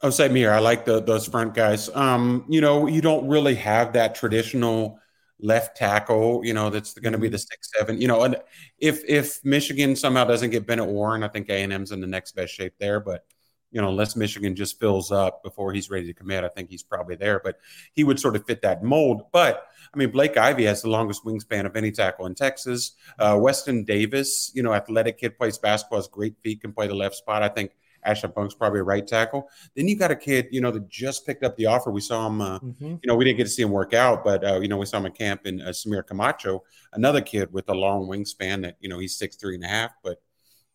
Oh, 0.01 0.09
same 0.09 0.33
here. 0.33 0.51
I 0.51 0.59
like 0.59 0.85
the, 0.85 1.01
those 1.01 1.27
front 1.27 1.53
guys. 1.53 1.89
Um, 1.93 2.45
you 2.47 2.61
know, 2.61 2.88
you 2.88 3.01
don't 3.01 3.27
really 3.27 3.55
have 3.55 3.93
that 3.93 4.15
traditional 4.15 4.97
left 5.41 5.75
tackle. 5.75 6.41
You 6.45 6.53
know, 6.53 6.69
that's 6.69 6.93
going 6.93 7.11
to 7.11 7.19
be 7.19 7.27
hmm. 7.27 7.33
the 7.33 7.39
six 7.39 7.69
seven. 7.75 7.99
You 7.99 8.07
know, 8.07 8.23
and 8.23 8.38
if 8.77 9.03
if 9.07 9.43
Michigan 9.43 9.95
somehow 9.95 10.25
doesn't 10.25 10.51
get 10.51 10.67
Bennett 10.67 10.88
Warren, 10.88 11.23
I 11.23 11.27
think 11.27 11.49
A 11.49 11.63
and 11.63 11.73
M's 11.73 11.91
in 11.91 12.01
the 12.01 12.07
next 12.07 12.33
best 12.35 12.53
shape 12.53 12.73
there. 12.79 12.99
But 12.99 13.25
you 13.71 13.81
know, 13.81 13.89
unless 13.89 14.15
Michigan 14.15 14.55
just 14.55 14.79
fills 14.79 15.11
up 15.11 15.43
before 15.43 15.71
he's 15.71 15.89
ready 15.89 16.07
to 16.07 16.13
commit, 16.13 16.43
I 16.43 16.49
think 16.49 16.69
he's 16.69 16.83
probably 16.83 17.15
there. 17.15 17.39
But 17.43 17.59
he 17.93 18.03
would 18.03 18.19
sort 18.19 18.35
of 18.35 18.45
fit 18.45 18.61
that 18.63 18.83
mold. 18.83 19.23
But 19.31 19.67
I 19.93 19.97
mean, 19.97 20.11
Blake 20.11 20.38
Ivy 20.38 20.65
has 20.65 20.81
the 20.81 20.89
longest 20.89 21.23
wingspan 21.23 21.65
of 21.65 21.75
any 21.75 21.91
tackle 21.91 22.25
in 22.25 22.35
Texas. 22.35 22.93
Uh, 23.17 23.38
Weston 23.39 23.83
Davis, 23.83 24.51
you 24.53 24.63
know, 24.63 24.73
athletic 24.73 25.17
kid, 25.17 25.38
plays 25.38 25.57
basketball, 25.57 25.99
has 25.99 26.07
great 26.07 26.35
feet, 26.41 26.61
can 26.61 26.73
play 26.73 26.88
the 26.88 26.95
left 26.95 27.15
spot. 27.15 27.43
I 27.43 27.49
think 27.49 27.71
Ashton 28.03 28.31
Funk's 28.31 28.55
probably 28.55 28.79
a 28.79 28.83
right 28.83 29.05
tackle. 29.05 29.49
Then 29.75 29.88
you 29.88 29.97
got 29.97 30.11
a 30.11 30.15
kid, 30.15 30.47
you 30.51 30.61
know, 30.61 30.71
that 30.71 30.88
just 30.89 31.25
picked 31.25 31.43
up 31.43 31.55
the 31.57 31.65
offer. 31.65 31.91
We 31.91 32.01
saw 32.01 32.27
him, 32.27 32.41
uh, 32.41 32.59
mm-hmm. 32.59 32.85
you 32.85 32.99
know, 33.05 33.15
we 33.15 33.25
didn't 33.25 33.38
get 33.38 33.43
to 33.45 33.49
see 33.49 33.61
him 33.61 33.71
work 33.71 33.93
out, 33.93 34.23
but, 34.23 34.43
uh, 34.43 34.59
you 34.59 34.67
know, 34.67 34.77
we 34.77 34.85
saw 34.85 34.97
him 34.97 35.07
in 35.07 35.11
camp 35.11 35.45
in 35.45 35.61
uh, 35.61 35.69
Samir 35.69 36.05
Camacho, 36.05 36.63
another 36.93 37.21
kid 37.21 37.51
with 37.51 37.67
a 37.69 37.73
long 37.73 38.07
wingspan 38.07 38.61
that, 38.61 38.77
you 38.79 38.89
know, 38.89 38.99
he's 38.99 39.17
six, 39.17 39.35
three 39.35 39.55
and 39.55 39.63
a 39.63 39.67
half, 39.67 39.91
but, 40.03 40.21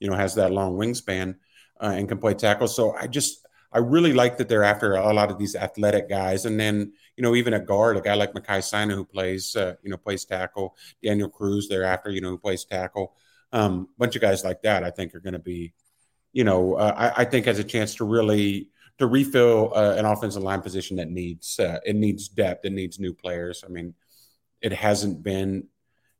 you 0.00 0.10
know, 0.10 0.16
has 0.16 0.34
that 0.34 0.52
long 0.52 0.76
wingspan 0.76 1.36
uh, 1.80 1.92
and 1.94 2.08
can 2.08 2.18
play 2.18 2.34
tackle. 2.34 2.68
So 2.68 2.92
I 2.92 3.06
just, 3.06 3.46
I 3.72 3.78
really 3.78 4.12
like 4.12 4.38
that 4.38 4.48
they're 4.48 4.64
after 4.64 4.94
a 4.94 5.12
lot 5.12 5.30
of 5.30 5.38
these 5.38 5.56
athletic 5.56 6.08
guys. 6.08 6.44
And 6.44 6.58
then, 6.58 6.92
you 7.16 7.22
know, 7.22 7.34
even 7.34 7.54
a 7.54 7.60
guard, 7.60 7.96
a 7.96 8.00
guy 8.00 8.14
like 8.14 8.32
Makai 8.32 8.62
Sina 8.62 8.94
who 8.94 9.04
plays, 9.04 9.56
uh, 9.56 9.74
you 9.82 9.90
know, 9.90 9.96
plays 9.96 10.24
tackle, 10.24 10.76
Daniel 11.02 11.28
Cruz 11.28 11.68
thereafter, 11.68 12.10
you 12.10 12.20
know, 12.20 12.30
who 12.30 12.38
plays 12.38 12.64
tackle. 12.64 13.14
A 13.52 13.60
um, 13.60 13.88
bunch 13.98 14.16
of 14.16 14.22
guys 14.22 14.44
like 14.44 14.62
that, 14.62 14.84
I 14.84 14.90
think, 14.90 15.14
are 15.14 15.20
going 15.20 15.34
to 15.34 15.38
be 15.38 15.74
you 16.34 16.44
know, 16.44 16.74
uh, 16.74 17.12
I, 17.16 17.22
I, 17.22 17.24
think 17.24 17.46
has 17.46 17.60
a 17.60 17.64
chance 17.64 17.94
to 17.94 18.04
really 18.04 18.68
to 18.98 19.06
refill 19.06 19.72
uh, 19.74 19.94
an 19.96 20.04
offensive 20.04 20.42
line 20.42 20.60
position 20.60 20.96
that 20.96 21.08
needs 21.08 21.58
uh, 21.58 21.78
it 21.86 21.96
needs 21.96 22.28
depth, 22.28 22.64
it 22.64 22.72
needs 22.72 22.98
new 22.98 23.14
players. 23.14 23.64
I 23.64 23.70
mean, 23.70 23.94
it 24.60 24.72
hasn't 24.72 25.22
been, 25.22 25.68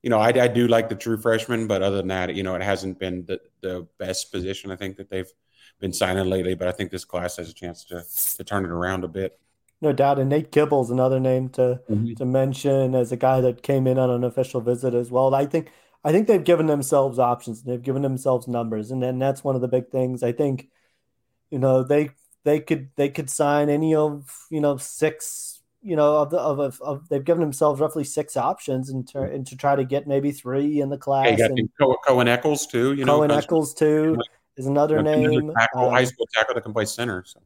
you 0.02 0.10
know, 0.10 0.18
I, 0.18 0.28
I 0.28 0.48
do 0.48 0.68
like 0.68 0.88
the 0.88 0.94
true 0.94 1.18
freshman, 1.18 1.66
but 1.66 1.82
other 1.82 1.96
than 1.96 2.08
that, 2.08 2.34
you 2.34 2.44
know, 2.44 2.54
it 2.54 2.62
hasn't 2.62 2.98
been 3.00 3.26
the 3.26 3.40
the 3.60 3.86
best 3.98 4.32
position 4.32 4.70
I 4.70 4.76
think 4.76 4.96
that 4.96 5.10
they've 5.10 5.30
been 5.84 5.92
signing 5.92 6.24
lately. 6.30 6.54
But 6.54 6.68
I 6.68 6.72
think 6.72 6.90
this 6.90 7.04
class 7.04 7.36
has 7.36 7.50
a 7.50 7.54
chance 7.54 7.84
to 7.84 8.02
to 8.36 8.44
turn 8.44 8.64
it 8.64 8.70
around 8.70 9.04
a 9.04 9.08
bit. 9.08 9.38
No 9.82 9.92
doubt, 9.92 10.18
and 10.18 10.30
Nate 10.30 10.50
Gibble's 10.50 10.90
another 10.90 11.20
name 11.20 11.50
to 11.50 11.80
mm-hmm. 11.90 12.14
to 12.14 12.24
mention 12.24 12.94
as 12.94 13.12
a 13.12 13.16
guy 13.16 13.42
that 13.42 13.62
came 13.62 13.86
in 13.86 13.98
on 13.98 14.08
an 14.08 14.24
official 14.24 14.62
visit 14.62 14.94
as 14.94 15.10
well. 15.10 15.34
I 15.34 15.44
think 15.44 15.70
I 16.02 16.10
think 16.10 16.26
they've 16.26 16.42
given 16.42 16.66
themselves 16.66 17.18
options. 17.18 17.62
They've 17.62 17.82
given 17.82 18.00
themselves 18.00 18.48
numbers, 18.48 18.90
and 18.90 19.02
then 19.02 19.18
that's 19.18 19.44
one 19.44 19.56
of 19.56 19.60
the 19.60 19.68
big 19.68 19.90
things. 19.90 20.22
I 20.22 20.32
think, 20.32 20.68
you 21.50 21.58
know, 21.58 21.82
they 21.82 22.10
they 22.44 22.60
could 22.60 22.88
they 22.96 23.10
could 23.10 23.28
sign 23.28 23.68
any 23.68 23.94
of 23.94 24.46
you 24.50 24.62
know 24.62 24.78
six 24.78 25.60
you 25.82 25.96
know 25.96 26.16
of 26.16 26.30
the 26.30 26.38
of, 26.38 26.60
of, 26.60 26.80
of 26.80 27.08
they've 27.10 27.24
given 27.24 27.42
themselves 27.42 27.78
roughly 27.78 28.04
six 28.04 28.38
options 28.38 28.88
and 28.88 29.06
to 29.08 29.20
and 29.20 29.46
to 29.48 29.56
try 29.56 29.76
to 29.76 29.84
get 29.84 30.06
maybe 30.06 30.32
three 30.32 30.80
in 30.80 30.88
the 30.88 30.96
class. 30.96 31.38
Hey, 31.38 31.50
you 31.54 31.68
got 31.78 31.98
Cohen 32.06 32.26
Eccles 32.26 32.66
too. 32.66 32.94
You 32.94 33.04
know, 33.04 33.16
Cohen 33.16 33.30
Eccles 33.30 33.74
too 33.74 34.16
is 34.56 34.66
another 34.66 35.02
name. 35.02 35.52
Tackle, 35.58 35.86
uh, 35.86 35.90
high 35.90 36.04
school 36.04 36.28
tackle 36.32 36.54
that 36.54 36.62
can 36.62 36.72
play 36.72 36.84
center. 36.84 37.24
So. 37.26 37.40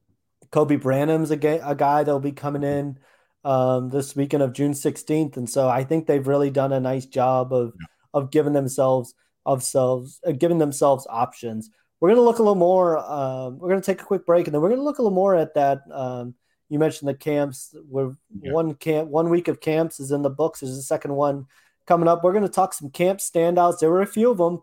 Kobe 0.51 0.77
Branham's 0.77 1.31
a, 1.31 1.37
ga- 1.37 1.61
a 1.63 1.75
guy 1.75 2.05
that'll 2.05 2.21
be 2.21 2.33
coming 2.33 2.63
in 2.63 2.99
um, 3.45 3.91
this 3.91 4.17
weekend 4.17 4.43
of 4.43 4.53
June 4.53 4.73
16th, 4.73 5.37
and 5.37 5.49
so 5.49 5.69
I 5.69 5.85
think 5.85 6.07
they've 6.07 6.27
really 6.27 6.51
done 6.51 6.73
a 6.73 6.81
nice 6.81 7.07
job 7.07 7.53
of. 7.53 7.75
Yeah 7.79 7.87
of 8.15 8.31
giving 8.31 8.53
themselves 8.53 9.15
of 9.47 9.63
selves 9.63 10.21
uh, 10.27 10.33
giving 10.33 10.59
themselves 10.59 11.07
options. 11.09 11.71
We're 12.01 12.11
going 12.11 12.19
to 12.19 12.23
look 12.23 12.39
a 12.39 12.43
little 12.43 12.55
more. 12.55 12.99
Um, 12.99 13.59
we're 13.59 13.71
going 13.71 13.81
to 13.81 13.87
take 13.87 14.01
a 14.01 14.05
quick 14.05 14.25
break, 14.25 14.47
and 14.47 14.55
then 14.55 14.63
we're 14.63 14.69
going 14.69 14.81
to 14.81 14.85
look 14.85 14.99
a 14.99 15.03
little 15.03 15.15
more 15.15 15.35
at 15.35 15.55
that. 15.55 15.81
Um, 15.93 16.35
you 16.69 16.79
mentioned 16.79 17.09
the 17.09 17.15
camps. 17.15 17.75
Where 17.89 18.17
yeah. 18.41 18.53
one 18.53 18.75
camp, 18.75 19.09
one 19.09 19.31
week 19.31 19.49
of 19.49 19.61
camps 19.61 19.99
is 19.99 20.13
in 20.13 20.23
the 20.23 20.31
books. 20.31 20.61
There's 20.61 20.77
a 20.77 20.83
second 20.83 21.15
one 21.15 21.47
coming 21.87 22.09
up. 22.09 22.23
We're 22.23 22.33
going 22.33 22.45
to 22.45 22.51
talk 22.51 22.73
some 22.73 22.91
camp 22.91 23.19
standouts. 23.21 23.79
There 23.79 23.91
were 23.91 24.03
a 24.03 24.07
few 24.07 24.31
of 24.31 24.39
them, 24.39 24.63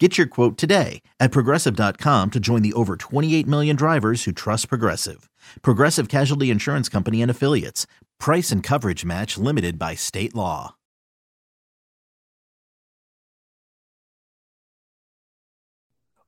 Get 0.00 0.18
your 0.18 0.26
quote 0.26 0.58
today 0.58 1.02
at 1.20 1.30
progressive.com 1.30 2.32
to 2.32 2.40
join 2.40 2.62
the 2.62 2.72
over 2.72 2.96
28 2.96 3.46
million 3.46 3.76
drivers 3.76 4.24
who 4.24 4.32
trust 4.32 4.68
Progressive. 4.68 5.30
Progressive 5.62 6.08
Casualty 6.08 6.50
Insurance 6.50 6.88
Company 6.88 7.22
and 7.22 7.30
Affiliates. 7.30 7.86
Price 8.18 8.50
and 8.50 8.60
coverage 8.60 9.04
match 9.04 9.38
limited 9.38 9.78
by 9.78 9.94
state 9.94 10.34
law. 10.34 10.74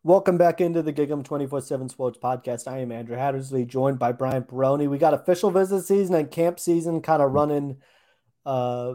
Welcome 0.04 0.38
back 0.38 0.60
into 0.60 0.82
the 0.82 0.92
Gig'em 0.92 1.24
24 1.24 1.62
7 1.62 1.88
Sports 1.88 2.16
Podcast. 2.22 2.70
I 2.70 2.78
am 2.78 2.92
Andrew 2.92 3.16
Hattersley, 3.16 3.64
joined 3.64 3.98
by 3.98 4.12
Brian 4.12 4.44
Perroni. 4.44 4.88
We 4.88 4.98
got 4.98 5.14
official 5.14 5.50
visit 5.50 5.82
season 5.82 6.14
and 6.14 6.30
camp 6.30 6.60
season 6.60 7.02
kind 7.02 7.20
of 7.20 7.32
running 7.32 7.78
uh, 8.44 8.94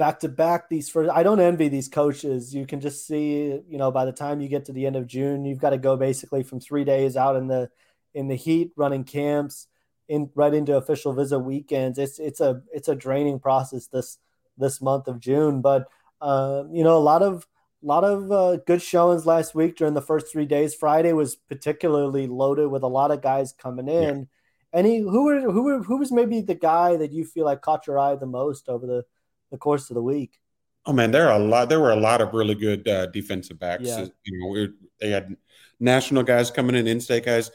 back 0.00 0.18
to 0.20 0.30
back. 0.30 0.70
These 0.70 0.88
first, 0.88 1.10
I 1.10 1.22
don't 1.22 1.40
envy 1.40 1.68
these 1.68 1.86
coaches. 1.86 2.54
You 2.54 2.66
can 2.66 2.80
just 2.80 3.06
see, 3.06 3.60
you 3.68 3.76
know, 3.76 3.90
by 3.90 4.06
the 4.06 4.12
time 4.12 4.40
you 4.40 4.48
get 4.48 4.64
to 4.64 4.72
the 4.72 4.86
end 4.86 4.96
of 4.96 5.06
June, 5.06 5.44
you've 5.44 5.58
got 5.58 5.70
to 5.70 5.78
go 5.78 5.94
basically 5.94 6.42
from 6.42 6.58
three 6.58 6.84
days 6.84 7.18
out 7.18 7.36
in 7.36 7.48
the 7.48 7.68
in 8.14 8.26
the 8.26 8.34
heat, 8.34 8.72
running 8.76 9.04
camps, 9.04 9.66
in 10.08 10.30
right 10.34 10.54
into 10.54 10.74
official 10.74 11.12
visit 11.12 11.40
weekends. 11.40 11.98
It's 11.98 12.18
it's 12.18 12.40
a 12.40 12.62
it's 12.72 12.88
a 12.88 12.94
draining 12.94 13.40
process 13.40 13.88
this 13.88 14.16
this 14.56 14.80
month 14.80 15.06
of 15.06 15.20
June. 15.20 15.60
But 15.60 15.86
uh, 16.22 16.64
you 16.72 16.82
know, 16.82 16.96
a 16.96 17.06
lot 17.12 17.20
of 17.20 17.46
a 17.82 17.86
lot 17.86 18.02
of 18.02 18.32
uh, 18.32 18.56
good 18.66 18.80
showings 18.80 19.26
last 19.26 19.54
week 19.54 19.76
during 19.76 19.92
the 19.92 20.00
first 20.00 20.32
three 20.32 20.46
days. 20.46 20.74
Friday 20.74 21.12
was 21.12 21.36
particularly 21.36 22.26
loaded 22.26 22.68
with 22.68 22.82
a 22.82 22.88
lot 22.88 23.10
of 23.10 23.20
guys 23.20 23.52
coming 23.52 23.88
in. 23.88 24.18
Yeah. 24.18 24.24
Any 24.72 25.00
who 25.00 25.24
were 25.24 25.40
who 25.40 25.62
were 25.62 25.82
who 25.82 25.98
was 25.98 26.10
maybe 26.10 26.40
the 26.40 26.54
guy 26.54 26.96
that 26.96 27.12
you 27.12 27.26
feel 27.26 27.44
like 27.44 27.60
caught 27.60 27.86
your 27.86 27.98
eye 27.98 28.14
the 28.14 28.24
most 28.24 28.66
over 28.70 28.86
the, 28.86 29.04
the 29.50 29.58
course 29.58 29.90
of 29.90 29.94
the 29.94 30.02
week? 30.02 30.40
Oh 30.86 30.92
man, 30.92 31.10
there 31.10 31.28
are 31.28 31.38
a 31.38 31.44
lot. 31.44 31.68
There 31.68 31.80
were 31.80 31.90
a 31.90 32.00
lot 32.00 32.20
of 32.20 32.32
really 32.32 32.54
good 32.54 32.88
uh, 32.88 33.06
defensive 33.06 33.58
backs. 33.58 33.84
Yeah. 33.84 34.06
You 34.24 34.38
know, 34.38 34.68
they 35.00 35.10
had 35.10 35.36
national 35.78 36.22
guys 36.22 36.50
coming 36.50 36.76
in, 36.76 36.86
in-state 36.86 37.24
guys. 37.24 37.50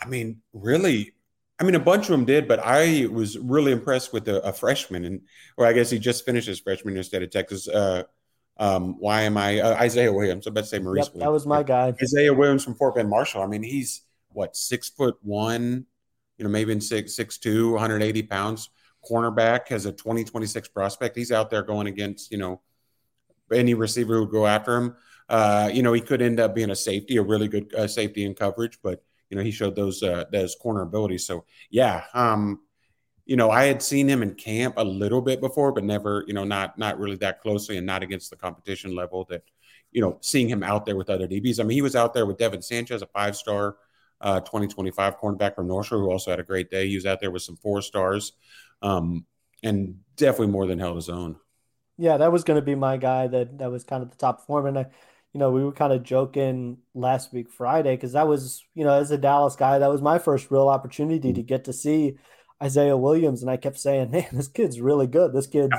I 0.00 0.06
mean, 0.06 0.40
really, 0.52 1.12
I 1.60 1.64
mean, 1.64 1.74
a 1.74 1.80
bunch 1.80 2.06
of 2.06 2.10
them 2.10 2.24
did, 2.24 2.48
but 2.48 2.60
I 2.60 3.06
was 3.06 3.38
really 3.38 3.72
impressed 3.72 4.12
with 4.12 4.26
a, 4.28 4.42
a 4.42 4.52
freshman, 4.52 5.04
and 5.04 5.20
or 5.56 5.66
I 5.66 5.72
guess 5.72 5.90
he 5.90 5.98
just 5.98 6.24
finished 6.24 6.48
his 6.48 6.60
freshman 6.60 6.94
year 6.94 7.02
state 7.02 7.22
of 7.22 7.30
Texas. 7.30 7.68
Uh, 7.68 8.04
um, 8.56 8.98
why 8.98 9.22
am 9.22 9.36
I 9.36 9.60
uh, 9.60 9.74
Isaiah 9.74 10.12
Williams? 10.12 10.46
I 10.46 10.50
bet 10.50 10.66
say 10.66 10.78
Maurice. 10.78 11.10
Yep, 11.12 11.22
that 11.22 11.32
was 11.32 11.46
my 11.46 11.62
guy. 11.62 11.94
Isaiah 12.02 12.34
Williams 12.34 12.64
from 12.64 12.74
Fort 12.74 12.94
Bend 12.94 13.08
Marshall. 13.08 13.42
I 13.42 13.46
mean, 13.46 13.62
he's 13.62 14.02
what 14.30 14.56
six 14.56 14.88
foot 14.88 15.16
one, 15.22 15.86
you 16.38 16.44
know, 16.44 16.50
maybe 16.50 16.72
in 16.72 16.80
six 16.80 17.14
six 17.14 17.38
two, 17.38 17.72
180 17.72 18.22
pounds. 18.22 18.70
Cornerback 19.08 19.68
has 19.68 19.86
a 19.86 19.92
2026 19.92 20.68
prospect. 20.68 21.16
He's 21.16 21.32
out 21.32 21.50
there 21.50 21.62
going 21.62 21.86
against 21.86 22.30
you 22.30 22.38
know 22.38 22.60
any 23.52 23.74
receiver 23.74 24.14
who 24.14 24.20
would 24.20 24.30
go 24.30 24.46
after 24.46 24.76
him. 24.76 24.96
Uh, 25.28 25.70
you 25.72 25.82
know, 25.82 25.92
he 25.92 26.00
could 26.00 26.22
end 26.22 26.40
up 26.40 26.54
being 26.54 26.70
a 26.70 26.76
safety, 26.76 27.16
a 27.16 27.22
really 27.22 27.48
good 27.48 27.74
uh, 27.74 27.86
safety 27.86 28.24
in 28.24 28.34
coverage, 28.34 28.78
but 28.82 29.02
you 29.30 29.36
know, 29.36 29.42
he 29.42 29.50
showed 29.50 29.74
those 29.74 30.02
uh, 30.02 30.24
those 30.30 30.54
corner 30.56 30.82
abilities. 30.82 31.26
So 31.26 31.44
yeah, 31.70 32.04
um, 32.12 32.60
you 33.24 33.36
know, 33.36 33.50
I 33.50 33.64
had 33.64 33.82
seen 33.82 34.08
him 34.08 34.22
in 34.22 34.34
camp 34.34 34.74
a 34.76 34.84
little 34.84 35.22
bit 35.22 35.40
before, 35.40 35.72
but 35.72 35.84
never, 35.84 36.24
you 36.26 36.34
know, 36.34 36.44
not 36.44 36.76
not 36.76 36.98
really 36.98 37.16
that 37.16 37.40
closely 37.40 37.76
and 37.78 37.86
not 37.86 38.02
against 38.02 38.30
the 38.30 38.36
competition 38.36 38.94
level 38.94 39.24
that, 39.30 39.42
you 39.90 40.02
know, 40.02 40.18
seeing 40.20 40.48
him 40.48 40.62
out 40.62 40.84
there 40.84 40.96
with 40.96 41.08
other 41.08 41.28
DBs. 41.28 41.60
I 41.60 41.62
mean, 41.62 41.76
he 41.76 41.82
was 41.82 41.96
out 41.96 42.14
there 42.14 42.26
with 42.26 42.38
Devin 42.38 42.62
Sanchez, 42.62 43.00
a 43.00 43.06
five 43.06 43.36
star 43.36 43.76
uh, 44.20 44.40
2025 44.40 45.18
cornerback 45.18 45.54
from 45.54 45.66
North 45.66 45.86
Shore, 45.86 45.98
who 46.00 46.10
also 46.10 46.30
had 46.30 46.40
a 46.40 46.44
great 46.44 46.70
day. 46.70 46.88
He 46.88 46.96
was 46.96 47.06
out 47.06 47.20
there 47.20 47.30
with 47.30 47.42
some 47.42 47.56
four 47.56 47.80
stars 47.80 48.32
um, 48.82 49.26
and 49.62 50.00
definitely 50.16 50.48
more 50.48 50.66
than 50.66 50.78
held 50.78 50.96
his 50.96 51.08
own. 51.08 51.36
Yeah, 51.98 52.16
that 52.16 52.32
was 52.32 52.44
going 52.44 52.58
to 52.58 52.64
be 52.64 52.74
my 52.74 52.96
guy 52.96 53.26
that 53.26 53.58
that 53.58 53.70
was 53.70 53.84
kind 53.84 54.02
of 54.02 54.10
the 54.10 54.16
top 54.16 54.46
form. 54.46 54.66
And 54.66 54.78
I, 54.78 54.86
you 55.32 55.38
know, 55.38 55.50
we 55.50 55.64
were 55.64 55.72
kind 55.72 55.92
of 55.92 56.02
joking 56.02 56.78
last 56.94 57.32
week 57.32 57.50
Friday 57.50 57.94
because 57.94 58.12
that 58.12 58.26
was, 58.26 58.64
you 58.74 58.84
know, 58.84 58.94
as 58.94 59.10
a 59.10 59.18
Dallas 59.18 59.56
guy, 59.56 59.78
that 59.78 59.90
was 59.90 60.02
my 60.02 60.18
first 60.18 60.50
real 60.50 60.68
opportunity 60.68 61.28
mm-hmm. 61.28 61.36
to 61.36 61.42
get 61.42 61.64
to 61.64 61.72
see 61.72 62.16
Isaiah 62.62 62.96
Williams, 62.96 63.42
and 63.42 63.50
I 63.50 63.56
kept 63.56 63.78
saying, 63.78 64.10
"Man, 64.10 64.26
this 64.32 64.48
kid's 64.48 64.80
really 64.80 65.06
good. 65.06 65.32
This 65.32 65.46
kid's 65.46 65.76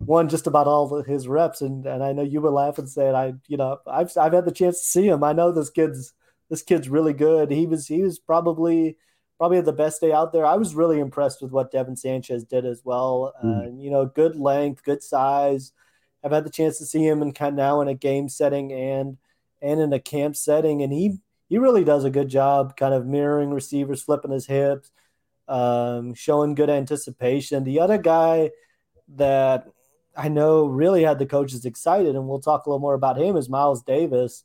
won 0.00 0.28
just 0.28 0.46
about 0.46 0.66
all 0.66 1.02
his 1.02 1.28
reps." 1.28 1.62
And 1.62 1.86
and 1.86 2.02
I 2.02 2.12
know 2.12 2.22
you 2.22 2.40
were 2.40 2.50
laughing, 2.50 2.86
saying, 2.86 3.14
"I, 3.14 3.34
you 3.48 3.56
know, 3.56 3.78
I've 3.86 4.12
I've 4.16 4.32
had 4.32 4.44
the 4.44 4.52
chance 4.52 4.78
to 4.80 4.84
see 4.84 5.06
him. 5.06 5.22
I 5.22 5.32
know 5.32 5.52
this 5.52 5.70
kid's 5.70 6.12
this 6.50 6.62
kid's 6.62 6.88
really 6.88 7.12
good. 7.12 7.50
He 7.50 7.66
was 7.66 7.86
he 7.86 8.02
was 8.02 8.18
probably 8.18 8.96
probably 9.38 9.60
the 9.60 9.72
best 9.72 10.00
day 10.00 10.12
out 10.12 10.32
there. 10.32 10.46
I 10.46 10.56
was 10.56 10.74
really 10.74 10.98
impressed 10.98 11.42
with 11.42 11.52
what 11.52 11.70
Devin 11.70 11.96
Sanchez 11.96 12.44
did 12.44 12.64
as 12.64 12.82
well. 12.84 13.34
Mm. 13.44 13.66
Uh, 13.66 13.82
you 13.82 13.90
know, 13.90 14.06
good 14.06 14.36
length, 14.36 14.82
good 14.82 15.02
size. 15.02 15.72
I've 16.24 16.32
had 16.32 16.44
the 16.44 16.50
chance 16.50 16.78
to 16.78 16.86
see 16.86 17.06
him 17.06 17.22
and 17.22 17.34
kind 17.34 17.54
of 17.54 17.56
now 17.56 17.80
in 17.80 17.88
a 17.88 17.94
game 17.94 18.28
setting 18.28 18.72
and 18.72 19.18
and 19.62 19.80
in 19.80 19.92
a 19.92 20.00
camp 20.00 20.36
setting, 20.36 20.82
and 20.82 20.92
he 20.92 21.18
he 21.48 21.58
really 21.58 21.84
does 21.84 22.04
a 22.04 22.10
good 22.10 22.28
job, 22.28 22.76
kind 22.76 22.92
of 22.92 23.06
mirroring 23.06 23.50
receivers, 23.50 24.02
flipping 24.02 24.32
his 24.32 24.46
hips 24.46 24.90
um, 25.48 26.14
showing 26.14 26.54
good 26.54 26.70
anticipation. 26.70 27.64
The 27.64 27.80
other 27.80 27.98
guy 27.98 28.50
that 29.16 29.66
I 30.16 30.28
know 30.28 30.66
really 30.66 31.04
had 31.04 31.18
the 31.18 31.26
coaches 31.26 31.64
excited, 31.64 32.14
and 32.16 32.28
we'll 32.28 32.40
talk 32.40 32.66
a 32.66 32.70
little 32.70 32.80
more 32.80 32.94
about 32.94 33.18
him, 33.18 33.36
is 33.36 33.48
Miles 33.48 33.82
Davis, 33.82 34.44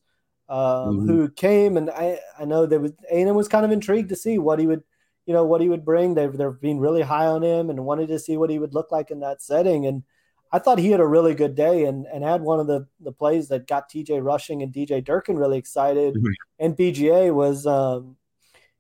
um, 0.52 0.58
mm-hmm. 0.58 1.08
who 1.08 1.30
came 1.30 1.78
and 1.78 1.90
I, 1.90 2.20
I 2.38 2.44
know 2.44 2.66
there 2.66 2.82
was 2.82 2.92
A&M 3.10 3.34
was 3.34 3.48
kind 3.48 3.64
of 3.64 3.72
intrigued 3.72 4.10
to 4.10 4.18
see 4.18 4.38
what 4.38 4.60
he 4.60 4.68
would, 4.68 4.84
you 5.26 5.34
know, 5.34 5.46
what 5.46 5.62
he 5.62 5.70
would 5.70 5.86
bring. 5.86 6.14
They've 6.14 6.36
they're 6.36 6.52
being 6.52 6.80
really 6.80 7.02
high 7.02 7.26
on 7.26 7.42
him 7.42 7.70
and 7.70 7.86
wanted 7.86 8.10
to 8.10 8.20
see 8.20 8.36
what 8.36 8.50
he 8.50 8.60
would 8.60 8.74
look 8.74 8.92
like 8.92 9.12
in 9.12 9.22
that 9.22 9.42
setting. 9.42 9.86
And 9.86 10.04
I 10.52 10.60
thought 10.60 10.78
he 10.78 10.92
had 10.92 11.00
a 11.00 11.08
really 11.08 11.34
good 11.34 11.56
day 11.56 11.86
and 11.86 12.06
and 12.06 12.22
had 12.22 12.42
one 12.42 12.60
of 12.60 12.68
the 12.68 12.86
the 13.00 13.14
plays 13.14 13.48
that 13.48 13.66
got 13.66 13.90
TJ 13.90 14.22
Rushing 14.22 14.62
and 14.62 14.74
DJ 14.74 15.02
Durkin 15.02 15.38
really 15.38 15.58
excited. 15.58 16.16
Mm-hmm. 16.16 16.32
And 16.60 16.76
BGA 16.76 17.34
was 17.34 17.66
um, 17.66 18.18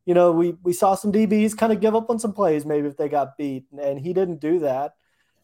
you 0.06 0.14
know, 0.14 0.34
we 0.34 0.56
we 0.62 0.74
saw 0.74 0.96
some 0.96 1.14
DBs 1.14 1.56
kind 1.56 1.72
of 1.72 1.80
give 1.80 1.96
up 1.96 2.10
on 2.10 2.20
some 2.20 2.34
plays 2.34 2.66
maybe 2.66 2.90
if 2.90 2.98
they 2.98 3.08
got 3.08 3.38
beat, 3.38 3.64
and 3.82 3.98
he 3.98 4.12
didn't 4.12 4.42
do 4.42 4.60
that, 4.60 4.96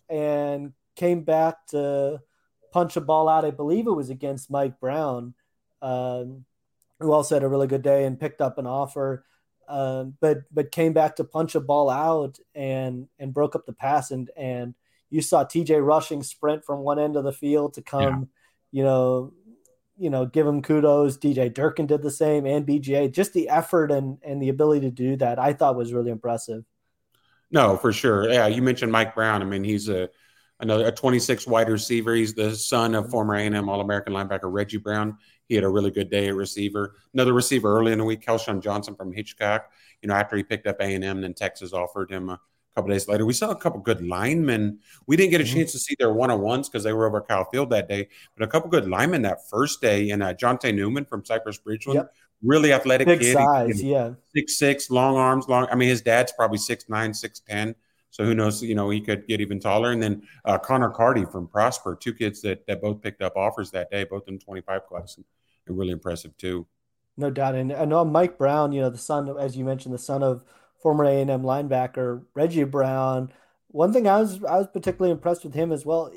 and 0.10 0.74
came 0.98 1.24
back 1.24 1.66
to 1.68 2.20
punch 2.74 2.98
a 2.98 3.02
ball 3.02 3.30
out. 3.30 3.46
I 3.46 3.52
believe 3.52 3.88
it 3.88 3.92
was 3.92 4.10
against 4.10 4.52
Mike 4.52 4.78
Brown, 4.82 5.36
um, 5.82 6.46
who 7.00 7.12
also 7.12 7.36
had 7.36 7.44
a 7.44 7.48
really 7.48 7.68
good 7.68 7.82
day 7.82 8.06
and 8.06 8.20
picked 8.20 8.42
up 8.42 8.58
an 8.58 8.68
offer, 8.68 9.26
um, 9.68 10.16
but 10.20 10.40
but 10.52 10.72
came 10.72 10.94
back 10.94 11.18
to 11.18 11.24
punch 11.24 11.56
a 11.56 11.60
ball 11.60 11.90
out 11.90 12.40
and 12.56 13.08
and 13.20 13.34
broke 13.34 13.56
up 13.56 13.66
the 13.66 13.74
pass 13.74 14.12
and 14.12 14.30
and 14.38 14.74
you 15.10 15.22
saw 15.22 15.44
TJ 15.44 15.86
rushing 15.86 16.24
sprint 16.24 16.66
from 16.66 16.80
one 16.80 17.00
end 17.00 17.16
of 17.16 17.24
the 17.24 17.32
field 17.32 17.76
to 17.76 17.82
come, 17.82 18.30
yeah. 18.72 18.80
you 18.80 18.84
know, 18.84 19.34
you 19.98 20.10
know, 20.10 20.26
give 20.26 20.46
him 20.46 20.62
kudos. 20.62 21.18
DJ 21.18 21.54
Durkin 21.54 21.88
did 21.88 22.02
the 22.02 22.12
same 22.12 22.46
and 22.46 22.68
BGA. 22.68 23.12
Just 23.12 23.34
the 23.34 23.50
effort 23.50 23.92
and 23.92 24.18
and 24.24 24.42
the 24.42 24.50
ability 24.50 24.82
to 24.82 24.92
do 24.92 25.16
that, 25.18 25.40
I 25.40 25.54
thought 25.54 25.76
was 25.76 25.94
really 25.94 26.12
impressive. 26.12 26.64
No, 27.50 27.78
for 27.78 27.94
sure. 27.94 28.30
Yeah, 28.30 28.48
you 28.48 28.62
mentioned 28.62 28.92
Mike 28.92 29.16
Brown. 29.16 29.42
I 29.42 29.46
mean, 29.46 29.64
he's 29.64 29.88
a 29.88 30.10
another 30.60 30.88
a 30.88 30.92
26 30.92 31.48
wide 31.48 31.70
receiver. 31.70 32.16
He's 32.16 32.34
the 32.34 32.56
son 32.56 32.96
of 32.96 33.10
former 33.10 33.36
A&M 33.36 33.70
All-American 33.70 34.14
linebacker 34.14 34.52
Reggie 34.52 34.78
Brown. 34.78 35.18
He 35.48 35.56
had 35.56 35.64
a 35.64 35.70
really 35.70 35.92
good 35.92 36.10
day 36.10 36.28
at 36.28 36.36
receiver. 36.36 36.96
Another 37.14 37.34
receiver 37.34 37.78
early 37.78 37.92
in 37.92 38.00
the 38.00 38.06
week, 38.06 38.26
Kelshawn 38.26 38.62
Johnson 38.62 38.96
from 38.96 39.14
Hitchcock. 39.14 39.72
You 40.02 40.10
know, 40.10 40.16
after 40.16 40.36
he 40.36 40.44
picked 40.44 40.68
up 40.68 40.78
A&M, 40.80 41.22
then 41.22 41.34
Texas 41.34 41.74
offered 41.74 42.12
him 42.12 42.30
a 42.30 42.40
couple 42.76 42.92
days 42.92 43.08
later. 43.08 43.26
We 43.26 43.34
saw 43.34 43.50
a 43.50 43.56
couple 43.56 43.80
good 43.80 44.06
linemen. 44.06 44.80
We 45.08 45.16
didn't 45.16 45.32
get 45.32 45.42
a 45.42 45.44
mm-hmm. 45.44 45.56
chance 45.56 45.72
to 45.72 45.80
see 45.80 45.96
their 45.98 46.12
one 46.12 46.30
on 46.30 46.42
ones 46.42 46.70
because 46.70 46.84
they 46.84 46.94
were 46.94 47.08
over 47.08 47.22
Kyle 47.22 47.46
Field 47.46 47.70
that 47.72 47.88
day, 47.88 48.10
but 48.36 48.44
a 48.44 48.48
couple 48.48 48.70
good 48.70 48.88
linemen 48.88 49.22
that 49.24 49.50
first 49.50 49.82
day. 49.82 50.10
And 50.10 50.22
uh, 50.22 50.34
Jonte 50.34 50.74
Newman 50.76 51.06
from 51.06 51.24
Cypress 51.24 51.60
Bridgeland, 51.60 51.96
yep. 51.96 52.14
really 52.44 52.74
athletic 52.74 53.08
Big 53.08 53.22
kid. 53.22 53.34
size, 53.34 53.82
yeah, 53.82 54.12
six 54.36 54.58
six, 54.58 54.92
long 54.92 55.18
arms, 55.18 55.48
long. 55.48 55.68
I 55.72 55.76
mean, 55.76 55.90
his 55.90 56.02
dad's 56.02 56.32
probably 56.34 56.60
six 56.60 56.88
nine, 56.90 57.14
six 57.14 57.40
ten. 57.40 57.74
So 58.10 58.24
who 58.24 58.34
knows? 58.34 58.64
You 58.64 58.76
know, 58.76 58.90
he 58.90 59.02
could 59.02 59.28
get 59.28 59.42
even 59.42 59.60
taller. 59.60 59.92
And 59.92 60.02
then 60.02 60.24
uh, 60.46 60.58
Connor 60.58 60.92
Cardy 60.92 61.30
from 61.30 61.48
Prosper, 61.48 61.96
two 61.96 62.14
kids 62.14 62.42
that 62.42 62.66
that 62.68 62.82
both 62.82 63.02
picked 63.02 63.22
up 63.22 63.36
offers 63.36 63.72
that 63.72 63.92
day, 63.92 64.04
both 64.04 64.28
in 64.28 64.40
twenty 64.40 64.62
five 64.62 64.86
class, 64.86 65.18
and, 65.18 65.26
and 65.68 65.78
really 65.78 65.92
impressive 65.92 66.36
too. 66.38 66.66
No 67.18 67.30
doubt. 67.30 67.56
And 67.56 67.74
I 67.74 67.86
know 67.86 68.06
Mike 68.06 68.38
Brown, 68.38 68.72
you 68.72 68.82
know, 68.82 68.90
the 68.90 68.98
son, 68.98 69.36
as 69.40 69.58
you 69.58 69.66
mentioned, 69.66 69.94
the 69.94 70.00
son 70.00 70.22
of 70.24 70.44
former 70.82 71.06
A&M 71.06 71.42
linebacker 71.42 72.24
Reggie 72.36 72.64
Brown 72.64 73.32
one 73.70 73.94
thing 73.94 74.08
I 74.08 74.20
was 74.20 74.44
I 74.44 74.58
was 74.58 74.68
particularly 74.68 75.12
impressed 75.12 75.44
with 75.44 75.54
him 75.54 75.72
as 75.72 75.86
well. 75.86 76.12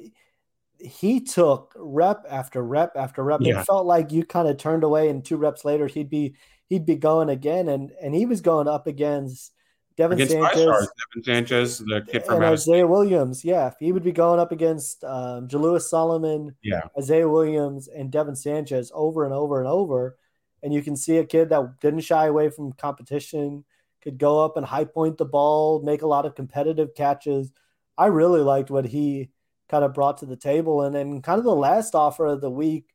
He 0.79 1.21
took 1.21 1.75
rep 1.77 2.25
after 2.29 2.63
rep 2.63 2.97
after 2.97 3.23
rep. 3.23 3.41
Yeah. 3.43 3.61
It 3.61 3.67
felt 3.67 3.87
like 3.87 4.13
you 4.13 4.25
kind 4.25 4.49
of 4.49 4.57
turned 4.57 4.85
away, 4.85 5.09
and 5.09 5.25
two 5.25 5.37
reps 5.37 5.65
later 5.65 5.87
he'd 5.87 6.11
be 6.11 6.37
he'd 6.69 6.87
be 6.87 6.97
going 6.97 7.29
again, 7.29 7.69
and 7.69 7.93
and 8.01 8.15
he 8.15 8.27
was 8.27 8.41
going 8.41 8.69
up 8.69 8.87
against 8.87 9.53
Devin 9.97 10.21
against 10.21 10.33
Sanchez, 10.33 10.89
Devin 11.15 11.25
Sanchez, 11.25 11.79
the 11.79 12.07
kid 12.09 12.25
from 12.25 12.37
and 12.37 12.45
Isaiah 12.45 12.87
Williams. 12.87 13.45
Yeah, 13.45 13.73
he 13.79 13.93
would 13.93 14.05
be 14.05 14.13
going 14.13 14.41
up 14.41 14.53
against 14.53 15.05
um, 15.05 15.49
Jalewis 15.49 15.83
Solomon, 15.83 16.55
yeah, 16.63 16.83
Isaiah 16.99 17.29
Williams, 17.29 17.89
and 17.89 18.11
Devin 18.11 18.37
Sanchez 18.37 18.91
over 18.95 19.25
and 19.25 19.35
over 19.35 19.59
and 19.59 19.69
over. 19.69 20.17
And 20.63 20.73
you 20.73 20.83
can 20.83 20.97
see 20.97 21.19
a 21.19 21.25
kid 21.25 21.49
that 21.51 21.81
didn't 21.81 22.01
shy 22.01 22.27
away 22.27 22.51
from 22.51 22.73
competition 22.73 23.65
could 24.03 24.19
go 24.19 24.45
up 24.45 24.57
and 24.57 24.65
high 24.65 24.85
point 24.85 25.19
the 25.19 25.25
ball, 25.25 25.83
make 25.83 26.03
a 26.03 26.07
lot 26.07 26.27
of 26.27 26.35
competitive 26.35 26.95
catches. 26.95 27.53
I 27.99 28.07
really 28.07 28.41
liked 28.41 28.71
what 28.71 28.87
he 28.87 29.31
kind 29.69 29.85
of 29.85 29.95
brought 29.95 30.19
to 30.19 30.27
the 30.27 30.37
table. 30.37 30.83
And 30.83 30.95
then 30.95 31.23
kind 31.23 31.39
of 31.39 31.45
the 31.45 31.55
last 31.55 31.95
offer 31.95 32.27
of 32.27 32.41
the 32.41 32.51
week 32.51 32.87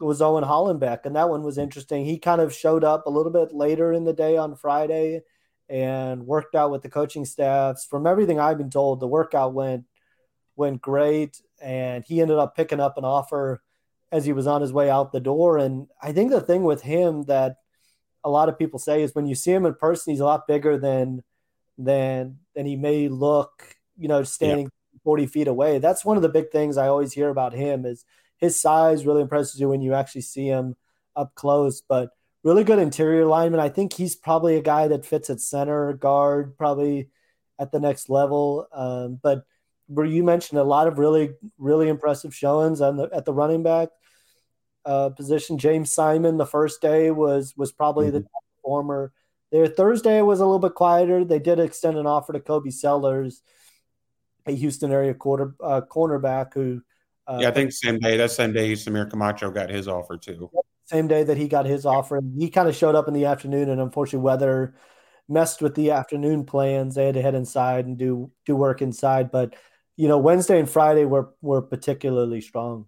was 0.00 0.20
Owen 0.20 0.44
Hollenbeck, 0.44 1.06
and 1.06 1.16
that 1.16 1.30
one 1.30 1.42
was 1.42 1.56
interesting. 1.56 2.04
He 2.04 2.18
kind 2.18 2.40
of 2.40 2.54
showed 2.54 2.84
up 2.84 3.06
a 3.06 3.10
little 3.10 3.32
bit 3.32 3.54
later 3.54 3.92
in 3.92 4.04
the 4.04 4.12
day 4.12 4.36
on 4.36 4.54
Friday 4.54 5.22
and 5.68 6.26
worked 6.26 6.54
out 6.54 6.70
with 6.70 6.82
the 6.82 6.88
coaching 6.88 7.24
staffs. 7.24 7.84
From 7.84 8.06
everything 8.06 8.38
I've 8.38 8.58
been 8.58 8.70
told, 8.70 9.00
the 9.00 9.08
workout 9.08 9.54
went 9.54 9.84
went 10.56 10.80
great, 10.80 11.40
and 11.60 12.04
he 12.04 12.20
ended 12.20 12.38
up 12.38 12.56
picking 12.56 12.80
up 12.80 12.96
an 12.96 13.04
offer 13.04 13.62
as 14.12 14.24
he 14.24 14.32
was 14.32 14.46
on 14.46 14.62
his 14.62 14.72
way 14.72 14.88
out 14.88 15.12
the 15.12 15.20
door. 15.20 15.58
And 15.58 15.88
I 16.00 16.12
think 16.12 16.30
the 16.30 16.40
thing 16.40 16.62
with 16.62 16.82
him 16.82 17.24
that 17.24 17.56
a 18.24 18.30
lot 18.30 18.48
of 18.48 18.58
people 18.58 18.78
say 18.78 19.02
is 19.02 19.14
when 19.14 19.26
you 19.26 19.34
see 19.34 19.52
him 19.52 19.66
in 19.66 19.74
person, 19.74 20.12
he's 20.12 20.20
a 20.20 20.24
lot 20.24 20.46
bigger 20.46 20.78
than 20.78 21.22
than 21.78 22.38
than 22.54 22.66
he 22.66 22.76
may 22.76 23.08
look. 23.08 23.76
You 23.98 24.08
know, 24.08 24.22
standing 24.22 24.66
yeah. 24.66 24.98
forty 25.04 25.26
feet 25.26 25.48
away. 25.48 25.78
That's 25.78 26.04
one 26.04 26.16
of 26.16 26.22
the 26.22 26.28
big 26.28 26.50
things 26.50 26.76
I 26.76 26.88
always 26.88 27.12
hear 27.12 27.28
about 27.28 27.52
him 27.52 27.84
is 27.84 28.04
his 28.38 28.60
size 28.60 29.06
really 29.06 29.22
impresses 29.22 29.60
you 29.60 29.68
when 29.68 29.80
you 29.80 29.94
actually 29.94 30.20
see 30.22 30.46
him 30.46 30.76
up 31.14 31.34
close. 31.34 31.80
But 31.80 32.10
really 32.42 32.64
good 32.64 32.78
interior 32.78 33.26
lineman. 33.26 33.60
I 33.60 33.68
think 33.68 33.92
he's 33.92 34.16
probably 34.16 34.56
a 34.56 34.62
guy 34.62 34.88
that 34.88 35.06
fits 35.06 35.30
at 35.30 35.40
center 35.40 35.92
guard, 35.94 36.56
probably 36.56 37.10
at 37.58 37.72
the 37.72 37.80
next 37.80 38.08
level. 38.08 38.66
Um, 38.72 39.18
but 39.22 39.44
where 39.88 40.06
you 40.06 40.24
mentioned 40.24 40.58
a 40.58 40.64
lot 40.64 40.88
of 40.88 40.98
really 40.98 41.30
really 41.58 41.88
impressive 41.88 42.34
showings 42.34 42.80
on 42.80 42.96
the 42.96 43.08
at 43.12 43.24
the 43.24 43.32
running 43.32 43.62
back 43.62 43.88
uh, 44.84 45.10
position. 45.10 45.58
James 45.58 45.92
Simon 45.92 46.36
the 46.36 46.46
first 46.46 46.80
day 46.80 47.10
was 47.10 47.54
was 47.56 47.72
probably 47.72 48.06
mm-hmm. 48.06 48.18
the 48.18 48.26
performer. 48.56 49.12
Their 49.52 49.68
Thursday 49.68 50.22
was 50.22 50.40
a 50.40 50.44
little 50.44 50.58
bit 50.58 50.74
quieter. 50.74 51.24
They 51.24 51.38
did 51.38 51.60
extend 51.60 51.96
an 51.96 52.06
offer 52.06 52.32
to 52.32 52.40
Kobe 52.40 52.70
Sellers, 52.70 53.42
a 54.44 54.52
Houston 54.52 54.90
area 54.90 55.14
quarter 55.14 55.54
uh, 55.62 55.82
cornerback 55.88 56.54
who. 56.54 56.82
Uh, 57.28 57.38
yeah, 57.40 57.48
I 57.48 57.50
think 57.50 57.72
same 57.72 57.98
day. 57.98 58.16
That 58.16 58.30
same 58.30 58.52
day, 58.52 58.72
Samir 58.72 59.10
Camacho 59.10 59.50
got 59.50 59.68
his 59.68 59.88
offer 59.88 60.16
too. 60.16 60.50
Same 60.86 61.08
day 61.08 61.24
that 61.24 61.36
he 61.36 61.48
got 61.48 61.66
his 61.66 61.84
offer, 61.84 62.16
and 62.16 62.40
he 62.40 62.48
kind 62.48 62.68
of 62.68 62.76
showed 62.76 62.94
up 62.94 63.08
in 63.08 63.14
the 63.14 63.26
afternoon, 63.26 63.68
and 63.68 63.80
unfortunately, 63.80 64.24
weather 64.24 64.74
messed 65.28 65.60
with 65.60 65.74
the 65.74 65.90
afternoon 65.90 66.44
plans. 66.44 66.94
They 66.94 67.06
had 67.06 67.14
to 67.14 67.22
head 67.22 67.34
inside 67.34 67.86
and 67.86 67.98
do 67.98 68.30
do 68.44 68.54
work 68.54 68.82
inside, 68.82 69.30
but 69.30 69.54
you 69.96 70.08
know, 70.08 70.18
Wednesday 70.18 70.58
and 70.58 70.70
Friday 70.70 71.04
were 71.04 71.30
were 71.40 71.62
particularly 71.62 72.40
strong. 72.40 72.86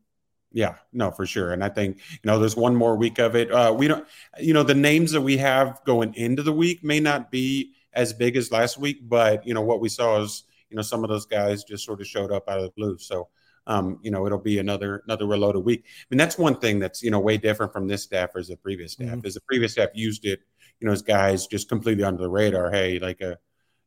Yeah, 0.52 0.76
no, 0.92 1.11
for 1.11 1.26
sure. 1.26 1.52
And 1.52 1.62
I 1.62 1.68
think, 1.68 1.98
you 2.11 2.18
know, 2.24 2.38
there's 2.38 2.56
one 2.56 2.74
more 2.74 2.96
week 2.96 3.18
of 3.18 3.37
it. 3.37 3.52
Uh, 3.52 3.74
we 3.76 3.87
don't, 3.87 4.06
you 4.40 4.54
know, 4.54 4.62
the 4.62 4.74
names 4.74 5.12
that 5.12 5.20
we 5.20 5.37
have 5.37 5.82
going 5.84 6.14
into 6.14 6.42
the 6.42 6.52
week 6.52 6.82
may 6.82 7.00
not 7.00 7.30
be 7.30 7.74
as 7.92 8.14
big 8.14 8.34
as 8.34 8.50
last 8.50 8.78
week, 8.78 9.00
but, 9.02 9.46
you 9.46 9.52
know, 9.52 9.61
what 9.61 9.80
we 9.80 9.90
saw 9.90 10.22
is, 10.22 10.44
you 10.70 10.76
know, 10.76 10.82
some 10.82 11.04
of 11.04 11.11
those 11.11 11.26
guys 11.26 11.64
just 11.64 11.84
sort 11.84 12.00
of 12.00 12.06
showed 12.06 12.32
up 12.32 12.48
out 12.48 12.58
of 12.58 12.64
the 12.64 12.70
blue. 12.70 12.96
So, 12.96 13.28
um, 13.68 13.98
you 14.02 14.11
know, 14.11 14.26
it'll 14.26 14.38
be 14.38 14.59
another 14.59 15.02
another 15.04 15.26
reloaded 15.26 15.64
week. 15.64 15.85
I 15.87 16.07
mean, 16.11 16.18
that's 16.18 16.38
one 16.38 16.59
thing 16.59 16.78
that's 16.78 17.02
you 17.02 17.11
know 17.11 17.20
way 17.20 17.37
different 17.37 17.72
from 17.72 17.87
this 17.87 18.02
staff 18.02 18.31
as 18.35 18.48
the 18.48 18.57
previous 18.57 18.92
staff. 18.92 19.09
Mm-hmm. 19.09 19.26
Is 19.26 19.35
the 19.35 19.42
previous 19.42 19.72
staff 19.72 19.90
used 19.94 20.24
it, 20.24 20.40
you 20.81 20.87
know, 20.87 20.92
as 20.92 21.02
guys 21.02 21.46
just 21.46 21.68
completely 21.68 22.02
under 22.02 22.22
the 22.22 22.31
radar. 22.31 22.70
Hey, 22.70 22.98
like 22.98 23.20
a 23.20 23.38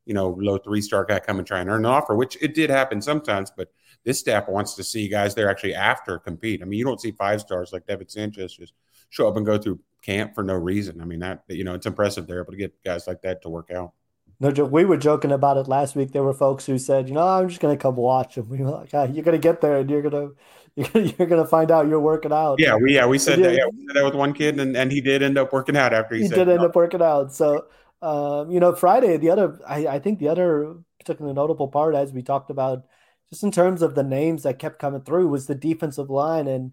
you 0.05 0.13
know 0.13 0.37
low 0.39 0.59
three 0.59 0.81
star 0.81 1.03
guy 1.03 1.19
come 1.19 1.39
and 1.39 1.47
try 1.47 1.59
and 1.59 1.69
earn 1.69 1.85
an 1.85 1.91
offer, 1.91 2.15
which 2.15 2.37
it 2.41 2.53
did 2.53 2.69
happen 2.69 3.01
sometimes, 3.01 3.51
but 3.55 3.71
this 4.05 4.19
staff 4.19 4.47
wants 4.47 4.75
to 4.75 4.83
see 4.83 5.07
guys 5.07 5.33
they're 5.33 5.49
actually 5.49 5.73
after 5.73 6.19
compete. 6.19 6.61
I 6.61 6.65
mean, 6.65 6.77
you 6.77 6.85
don't 6.85 7.01
see 7.01 7.11
five 7.11 7.41
stars 7.41 7.73
like 7.73 7.87
David 7.87 8.11
Sanchez 8.11 8.53
just 8.53 8.73
show 9.09 9.27
up 9.27 9.35
and 9.35 9.45
go 9.45 9.57
through 9.57 9.79
camp 10.03 10.35
for 10.35 10.43
no 10.43 10.53
reason. 10.53 11.01
I 11.01 11.05
mean, 11.05 11.19
that 11.19 11.43
you 11.49 11.63
know, 11.63 11.73
it's 11.73 11.87
impressive 11.87 12.27
they're 12.27 12.41
able 12.41 12.51
to 12.51 12.57
get 12.57 12.83
guys 12.83 13.07
like 13.07 13.23
that 13.23 13.41
to 13.41 13.49
work 13.49 13.71
out. 13.71 13.93
No 14.41 14.51
joke. 14.51 14.71
We 14.71 14.85
were 14.85 14.97
joking 14.97 15.31
about 15.31 15.57
it 15.57 15.67
last 15.67 15.95
week. 15.95 16.13
There 16.13 16.23
were 16.23 16.33
folks 16.33 16.65
who 16.65 16.79
said, 16.79 17.07
"You 17.07 17.13
know, 17.13 17.25
I'm 17.25 17.47
just 17.47 17.61
going 17.61 17.77
to 17.77 17.81
come 17.81 17.95
watch." 17.95 18.37
And 18.37 18.49
we 18.49 18.57
were 18.57 18.71
like, 18.71 18.89
ah, 18.93 19.03
"You're 19.03 19.23
going 19.23 19.39
to 19.39 19.41
get 19.41 19.61
there, 19.61 19.77
and 19.77 19.89
you're 19.89 20.01
going 20.01 20.29
to." 20.29 20.35
You're 20.77 21.27
gonna 21.27 21.45
find 21.45 21.69
out 21.69 21.89
you're 21.89 21.99
working 21.99 22.31
out. 22.31 22.57
Yeah, 22.57 22.77
we 22.77 22.95
yeah 22.95 23.05
we 23.05 23.17
said 23.17 23.39
that. 23.39 23.53
Yeah, 23.53 23.65
we 23.65 23.85
said 23.85 23.97
that 23.97 24.05
with 24.05 24.15
one 24.15 24.31
kid, 24.31 24.57
and, 24.57 24.77
and 24.77 24.89
he 24.89 25.01
did 25.01 25.21
end 25.21 25.37
up 25.37 25.51
working 25.51 25.75
out 25.75 25.93
after 25.93 26.15
he, 26.15 26.21
he 26.21 26.27
said, 26.29 26.35
did 26.35 26.47
end 26.47 26.59
no. 26.59 26.67
up 26.67 26.75
working 26.77 27.01
out. 27.01 27.33
So, 27.33 27.65
um, 28.01 28.49
you 28.49 28.61
know, 28.61 28.73
Friday, 28.73 29.17
the 29.17 29.31
other 29.31 29.59
I, 29.67 29.85
I 29.87 29.99
think 29.99 30.19
the 30.19 30.29
other 30.29 30.77
particularly 30.97 31.35
notable 31.35 31.67
part, 31.67 31.93
as 31.93 32.13
we 32.13 32.21
talked 32.21 32.49
about 32.49 32.85
just 33.29 33.43
in 33.43 33.51
terms 33.51 33.81
of 33.81 33.95
the 33.95 34.03
names 34.03 34.43
that 34.43 34.59
kept 34.59 34.79
coming 34.79 35.01
through 35.01 35.27
was 35.27 35.47
the 35.47 35.55
defensive 35.55 36.09
line 36.09 36.47
and 36.47 36.71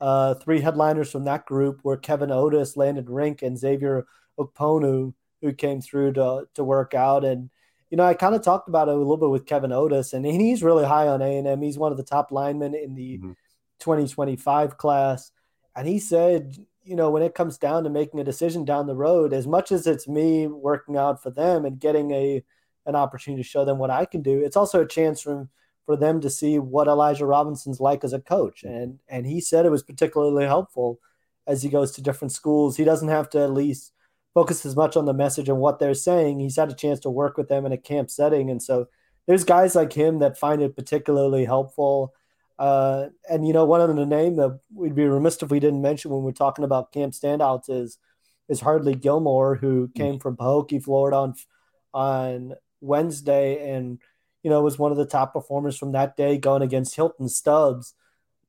uh, 0.00 0.34
three 0.34 0.60
headliners 0.60 1.10
from 1.10 1.24
that 1.24 1.44
group 1.44 1.80
were 1.82 1.96
Kevin 1.96 2.30
Otis, 2.30 2.76
Landon 2.76 3.06
Rink, 3.06 3.42
and 3.42 3.58
Xavier 3.58 4.06
Okponu, 4.38 5.12
who 5.42 5.52
came 5.52 5.80
through 5.80 6.12
to 6.14 6.48
to 6.54 6.64
work 6.64 6.94
out. 6.94 7.24
And 7.24 7.50
you 7.90 7.96
know, 7.96 8.04
I 8.04 8.14
kind 8.14 8.34
of 8.34 8.42
talked 8.42 8.68
about 8.68 8.88
it 8.88 8.94
a 8.94 8.96
little 8.96 9.16
bit 9.16 9.30
with 9.30 9.46
Kevin 9.46 9.72
Otis, 9.72 10.12
and 10.12 10.24
he's 10.24 10.62
really 10.62 10.86
high 10.86 11.08
on 11.08 11.22
A 11.22 11.38
and 11.38 11.46
M. 11.46 11.62
He's 11.62 11.78
one 11.78 11.92
of 11.92 11.98
the 11.98 12.04
top 12.04 12.30
linemen 12.30 12.74
in 12.74 12.94
the 12.94 13.18
mm-hmm. 13.18 13.32
2025 13.80 14.78
class, 14.78 15.32
and 15.74 15.88
he 15.88 15.98
said, 15.98 16.56
you 16.84 16.96
know, 16.96 17.10
when 17.10 17.22
it 17.22 17.34
comes 17.34 17.58
down 17.58 17.84
to 17.84 17.90
making 17.90 18.20
a 18.20 18.24
decision 18.24 18.64
down 18.64 18.86
the 18.86 18.94
road, 18.94 19.32
as 19.32 19.46
much 19.46 19.72
as 19.72 19.86
it's 19.86 20.08
me 20.08 20.46
working 20.46 20.96
out 20.96 21.22
for 21.22 21.30
them 21.30 21.64
and 21.64 21.80
getting 21.80 22.10
a 22.12 22.44
an 22.86 22.96
opportunity 22.96 23.42
to 23.42 23.48
show 23.48 23.64
them 23.64 23.78
what 23.78 23.90
I 23.90 24.04
can 24.04 24.22
do, 24.22 24.42
it's 24.42 24.56
also 24.56 24.82
a 24.82 24.88
chance 24.88 25.20
for 25.20 25.48
for 25.86 25.96
them 25.96 26.20
to 26.20 26.30
see 26.30 26.58
what 26.58 26.86
Elijah 26.86 27.26
Robinson's 27.26 27.80
like 27.80 28.04
as 28.04 28.12
a 28.12 28.20
coach. 28.20 28.62
And 28.62 29.00
and 29.08 29.26
he 29.26 29.40
said 29.40 29.66
it 29.66 29.70
was 29.70 29.82
particularly 29.82 30.46
helpful 30.46 31.00
as 31.46 31.62
he 31.62 31.68
goes 31.68 31.92
to 31.92 32.02
different 32.02 32.32
schools. 32.32 32.76
He 32.76 32.84
doesn't 32.84 33.08
have 33.08 33.28
to 33.30 33.40
at 33.40 33.52
least 33.52 33.92
focus 34.34 34.64
as 34.64 34.76
much 34.76 34.96
on 34.96 35.06
the 35.06 35.12
message 35.12 35.48
and 35.48 35.58
what 35.58 35.78
they're 35.78 35.94
saying. 35.94 36.40
He's 36.40 36.56
had 36.56 36.70
a 36.70 36.74
chance 36.74 37.00
to 37.00 37.10
work 37.10 37.36
with 37.36 37.48
them 37.48 37.66
in 37.66 37.72
a 37.72 37.78
camp 37.78 38.10
setting, 38.10 38.50
and 38.50 38.62
so 38.62 38.88
there's 39.26 39.44
guys 39.44 39.74
like 39.74 39.92
him 39.92 40.18
that 40.20 40.38
find 40.38 40.62
it 40.62 40.76
particularly 40.76 41.44
helpful. 41.44 42.14
Uh, 42.58 43.08
and 43.28 43.46
you 43.46 43.52
know, 43.52 43.64
one 43.64 43.80
of 43.80 43.94
the 43.94 44.06
name 44.06 44.36
that 44.36 44.60
we'd 44.74 44.94
be 44.94 45.04
remiss 45.04 45.42
if 45.42 45.50
we 45.50 45.60
didn't 45.60 45.82
mention 45.82 46.10
when 46.10 46.22
we're 46.22 46.32
talking 46.32 46.64
about 46.64 46.92
camp 46.92 47.14
standouts 47.14 47.70
is 47.70 47.98
is 48.48 48.60
Hardley 48.60 48.94
Gilmore, 48.94 49.54
who 49.54 49.88
mm. 49.88 49.94
came 49.94 50.18
from 50.18 50.36
Pahokee, 50.36 50.82
Florida, 50.82 51.16
on 51.16 51.34
on 51.94 52.54
Wednesday, 52.80 53.72
and 53.72 53.98
you 54.42 54.50
know 54.50 54.62
was 54.62 54.78
one 54.78 54.92
of 54.92 54.98
the 54.98 55.06
top 55.06 55.32
performers 55.32 55.78
from 55.78 55.92
that 55.92 56.16
day, 56.16 56.36
going 56.36 56.62
against 56.62 56.96
Hylton 56.96 57.28
Stubbs, 57.28 57.94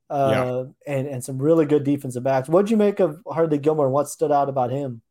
uh, 0.10 0.66
yeah. 0.86 0.94
and 0.94 1.08
and 1.08 1.24
some 1.24 1.42
really 1.42 1.66
good 1.66 1.84
defensive 1.84 2.24
backs. 2.24 2.50
What'd 2.50 2.72
you 2.72 2.78
make 2.78 3.00
of 3.00 3.22
Hardley 3.26 3.60
Gilmore? 3.60 3.90
What 3.90 4.10
stood 4.10 4.32
out 4.32 4.50
about 4.50 4.72
him? 4.72 5.02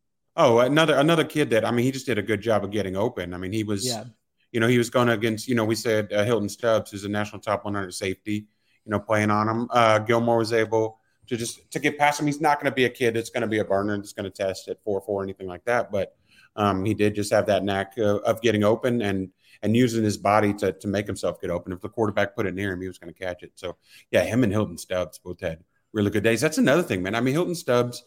Oh, 0.43 0.61
another 0.61 0.97
another 0.97 1.25
kid 1.25 1.51
that 1.51 1.67
I 1.67 1.71
mean, 1.71 1.85
he 1.85 1.93
just 1.93 2.07
did 2.07 2.17
a 2.17 2.23
good 2.23 2.41
job 2.41 2.65
of 2.65 2.71
getting 2.71 2.97
open. 2.97 3.35
I 3.35 3.37
mean, 3.37 3.53
he 3.53 3.63
was, 3.63 3.87
yeah. 3.87 4.05
you 4.53 4.59
know, 4.59 4.69
he 4.69 4.79
was 4.79 4.89
going 4.89 5.11
against, 5.11 5.47
you 5.47 5.55
know, 5.55 5.67
we 5.67 5.75
said 5.75 6.11
uh, 6.15 6.25
Hylton 6.25 6.49
Stubbs, 6.49 6.91
who's 6.91 7.05
a 7.05 7.11
national 7.11 7.43
top 7.43 7.67
100 7.67 7.93
safety, 7.93 8.47
you 8.87 8.91
know, 8.91 8.99
playing 8.99 9.31
on 9.31 9.47
him. 9.47 9.69
Uh, 9.71 9.99
Gilmore 9.99 10.39
was 10.39 10.55
able 10.55 10.99
to 11.27 11.37
just 11.37 11.71
to 11.73 11.79
get 11.79 11.99
past 11.99 12.21
him. 12.21 12.27
He's 12.27 12.41
not 12.41 12.59
going 12.59 12.71
to 12.73 12.75
be 12.75 12.87
a 12.87 12.91
kid 12.91 13.15
that's 13.15 13.29
going 13.29 13.43
to 13.43 13.49
be 13.49 13.59
a 13.59 13.65
burner 13.67 13.99
that's 13.99 14.15
going 14.15 14.25
to 14.25 14.31
test 14.31 14.69
at 14.69 14.83
four 14.83 15.03
four 15.03 15.21
or 15.21 15.25
anything 15.25 15.47
like 15.47 15.65
that. 15.67 15.93
But 15.93 16.17
um, 16.57 16.87
he 16.87 16.95
did 16.95 17.15
just 17.15 17.31
have 17.35 17.45
that 17.47 17.63
knack 17.63 17.93
uh, 17.99 18.21
of 18.21 18.41
getting 18.41 18.65
open 18.65 19.03
and 19.03 19.29
and 19.63 19.77
using 19.77 20.03
his 20.03 20.17
body 20.17 20.55
to 20.55 20.73
to 20.73 20.89
make 20.89 21.07
himself 21.07 21.39
get 21.39 21.51
open. 21.51 21.71
If 21.75 21.83
the 21.83 21.91
quarterback 21.91 22.35
put 22.35 22.47
it 22.47 22.55
near 22.55 22.73
him, 22.73 22.81
he 22.81 22.89
was 22.89 22.97
going 22.97 23.13
to 23.13 23.21
catch 23.21 23.43
it. 23.43 23.53
So 23.57 23.77
yeah, 24.11 24.25
him 24.25 24.43
and 24.43 24.51
Hylton 24.51 24.79
Stubbs 24.79 25.19
both 25.19 25.41
had 25.41 25.63
really 25.93 26.11
good 26.11 26.25
days. 26.25 26.41
That's 26.41 26.57
another 26.57 26.83
thing, 26.83 27.03
man. 27.03 27.15
I 27.15 27.21
mean, 27.21 27.35
Hilton 27.35 27.55
Stubbs 27.55 28.03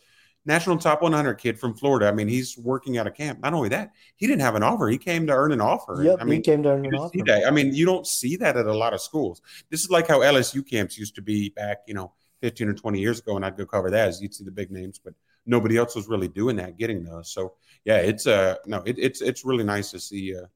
national 0.46 0.78
top 0.78 1.02
100 1.02 1.36
kid 1.36 1.60
from 1.60 1.74
Florida. 1.74 2.08
I 2.08 2.12
mean, 2.12 2.28
he's 2.28 2.58
working 2.58 2.98
out 2.98 3.08
of 3.08 3.14
camp. 3.14 3.40
Not 3.40 3.54
only 3.54 3.70
that, 3.70 3.92
he 4.16 4.28
didn't 4.28 4.42
have 4.42 4.56
an 4.56 4.64
offer. 4.64 4.88
He 4.88 4.98
came 4.98 5.26
to 5.28 5.34
earn 5.34 5.52
an 5.52 5.62
offer. 5.62 6.04
Yep, 6.04 6.18
I 6.20 6.24
mean, 6.24 6.36
he 6.36 6.42
came 6.42 6.64
to 6.64 6.70
earn 6.70 6.86
an 6.86 6.96
offer. 6.96 7.18
I 7.28 7.52
mean, 7.52 7.74
you 7.74 7.86
don't 7.86 8.06
see 8.06 8.36
that 8.38 8.58
at 8.58 8.66
a 8.66 8.78
lot 8.78 8.94
of 8.94 9.02
schools. 9.02 9.42
This 9.70 9.84
is 9.84 9.90
like 9.90 10.08
how 10.08 10.20
LSU 10.20 10.68
camps 10.68 10.98
used 10.98 11.16
to 11.16 11.22
be 11.22 11.50
back, 11.50 11.80
you 11.88 11.94
know, 11.94 12.14
15 12.42 12.68
or 12.68 12.74
20 12.74 13.00
years 13.00 13.20
ago, 13.20 13.38
and 13.38 13.46
I'd 13.46 13.58
go 13.58 13.66
cover 13.66 13.90
that 13.90 14.10
as 14.10 14.22
you'd 14.22 14.34
see 14.34 14.44
the 14.44 14.52
big 14.52 14.70
names, 14.70 15.00
but 15.00 15.14
nobody 15.46 15.78
else 15.78 15.96
was 15.96 16.10
really 16.10 16.28
doing 16.28 16.58
that, 16.58 16.78
getting 16.78 17.04
those. 17.04 17.32
So 17.32 17.54
yeah, 17.86 17.98
it's 17.98 18.28
uh 18.28 18.56
no, 18.66 18.84
it, 18.86 18.98
it's 19.00 19.22
it's 19.22 19.46
really 19.46 19.64
nice 19.64 19.92
to 19.92 20.00
see 20.00 20.36
uh 20.36 20.48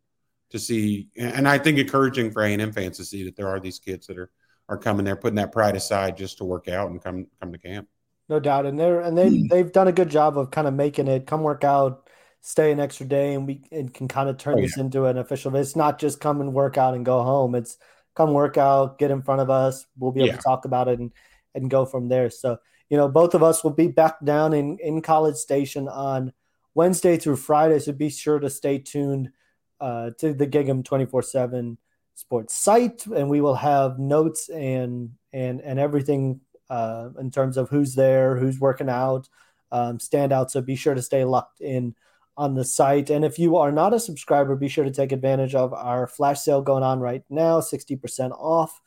to 0.49 0.59
see, 0.59 1.09
and 1.17 1.47
I 1.47 1.57
think 1.57 1.77
encouraging 1.77 2.31
for 2.31 2.41
A 2.43 2.51
and 2.51 2.61
M 2.61 2.71
fans 2.71 2.97
to 2.97 3.05
see 3.05 3.23
that 3.23 3.35
there 3.35 3.47
are 3.47 3.59
these 3.59 3.79
kids 3.79 4.07
that 4.07 4.17
are 4.17 4.31
are 4.69 4.77
coming 4.77 5.05
there, 5.05 5.15
putting 5.15 5.35
that 5.35 5.51
pride 5.51 5.75
aside 5.75 6.17
just 6.17 6.37
to 6.39 6.45
work 6.45 6.67
out 6.67 6.91
and 6.91 7.01
come 7.01 7.27
come 7.39 7.51
to 7.53 7.57
camp. 7.57 7.87
No 8.29 8.39
doubt, 8.39 8.65
and 8.65 8.77
they're 8.77 8.99
and 8.99 9.17
they 9.17 9.29
mm. 9.29 9.49
they've 9.49 9.71
done 9.71 9.87
a 9.87 9.93
good 9.93 10.09
job 10.09 10.37
of 10.37 10.51
kind 10.51 10.67
of 10.67 10.73
making 10.73 11.07
it 11.07 11.27
come 11.27 11.43
work 11.43 11.63
out, 11.63 12.09
stay 12.41 12.71
an 12.71 12.79
extra 12.79 13.05
day, 13.05 13.33
and 13.33 13.47
we 13.47 13.63
and 13.71 13.93
can 13.93 14.07
kind 14.07 14.27
of 14.27 14.37
turn 14.37 14.57
oh, 14.57 14.61
this 14.61 14.77
into 14.77 15.05
an 15.05 15.17
official. 15.17 15.55
It's 15.55 15.75
not 15.75 15.97
just 15.97 16.19
come 16.19 16.41
and 16.41 16.53
work 16.53 16.77
out 16.77 16.93
and 16.93 17.05
go 17.05 17.23
home. 17.23 17.55
It's 17.55 17.77
come 18.15 18.33
work 18.33 18.57
out, 18.57 18.99
get 18.99 19.11
in 19.11 19.21
front 19.21 19.41
of 19.41 19.49
us. 19.49 19.85
We'll 19.97 20.11
be 20.11 20.21
able 20.21 20.29
yeah. 20.29 20.35
to 20.37 20.41
talk 20.41 20.65
about 20.65 20.89
it 20.89 20.99
and 20.99 21.13
and 21.55 21.69
go 21.69 21.85
from 21.85 22.09
there. 22.09 22.29
So 22.29 22.57
you 22.89 22.97
know, 22.97 23.07
both 23.07 23.33
of 23.33 23.43
us 23.43 23.63
will 23.63 23.71
be 23.71 23.87
back 23.87 24.23
down 24.23 24.53
in 24.53 24.77
in 24.79 25.01
College 25.01 25.37
Station 25.37 25.87
on 25.87 26.33
Wednesday 26.73 27.17
through 27.17 27.37
Friday. 27.37 27.79
So 27.79 27.93
be 27.93 28.09
sure 28.09 28.39
to 28.39 28.49
stay 28.49 28.79
tuned 28.79 29.31
uh, 29.79 30.11
to 30.19 30.33
the 30.33 30.47
Gig'em 30.47 30.83
twenty 30.83 31.05
four 31.05 31.21
seven 31.21 31.77
sports 32.13 32.55
site, 32.55 33.05
and 33.05 33.29
we 33.29 33.41
will 33.41 33.55
have 33.55 33.99
notes 33.99 34.49
and 34.49 35.11
and 35.31 35.61
and 35.61 35.79
everything 35.79 36.41
uh, 36.69 37.09
in 37.19 37.31
terms 37.31 37.57
of 37.57 37.69
who's 37.69 37.95
there, 37.95 38.37
who's 38.37 38.59
working 38.59 38.89
out, 38.89 39.29
um, 39.71 39.97
standout. 39.97 40.49
So 40.49 40.61
be 40.61 40.75
sure 40.75 40.93
to 40.93 41.01
stay 41.01 41.23
locked 41.23 41.61
in 41.61 41.95
on 42.37 42.53
the 42.53 42.63
site. 42.63 43.09
And 43.09 43.25
if 43.25 43.39
you 43.39 43.57
are 43.57 43.71
not 43.71 43.93
a 43.93 43.99
subscriber, 43.99 44.55
be 44.55 44.67
sure 44.67 44.83
to 44.83 44.91
take 44.91 45.11
advantage 45.11 45.55
of 45.55 45.73
our 45.73 46.07
flash 46.07 46.41
sale 46.41 46.61
going 46.61 46.83
on 46.83 46.99
right 46.99 47.23
now, 47.29 47.59
60% 47.59 48.31
off 48.31 48.79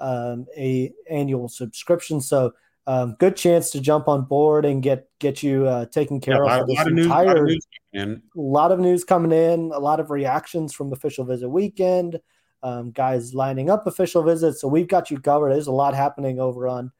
um, 0.00 0.46
a 0.56 0.92
annual 1.08 1.48
subscription. 1.48 2.20
So 2.20 2.52
um, 2.86 3.16
good 3.18 3.36
chance 3.36 3.70
to 3.70 3.80
jump 3.80 4.08
on 4.08 4.24
board 4.24 4.64
and 4.64 4.82
get 4.82 5.08
get 5.18 5.42
you 5.42 5.66
uh, 5.66 5.86
taken 5.86 6.20
care 6.20 6.42
yeah, 6.44 6.60
of. 6.60 6.68
A 6.68 6.72
lot, 6.72 6.86
of 6.86 6.92
news, 6.92 7.06
entire, 7.06 7.26
lot, 7.26 7.36
of 7.36 7.44
news, 7.44 7.66
a 7.94 8.18
lot 8.34 8.72
of 8.72 8.80
news 8.80 9.04
coming 9.04 9.32
in, 9.32 9.70
a 9.72 9.78
lot 9.78 10.00
of 10.00 10.10
reactions 10.10 10.74
from 10.74 10.92
official 10.92 11.24
visit 11.24 11.48
weekend, 11.48 12.20
um, 12.62 12.90
guys 12.90 13.34
lining 13.34 13.70
up 13.70 13.86
official 13.86 14.22
visits. 14.22 14.60
So 14.60 14.68
we've 14.68 14.88
got 14.88 15.10
you 15.10 15.20
covered. 15.20 15.52
There's 15.52 15.66
a 15.66 15.72
lot 15.72 15.94
happening 15.94 16.40
over 16.40 16.66
on 16.66 16.90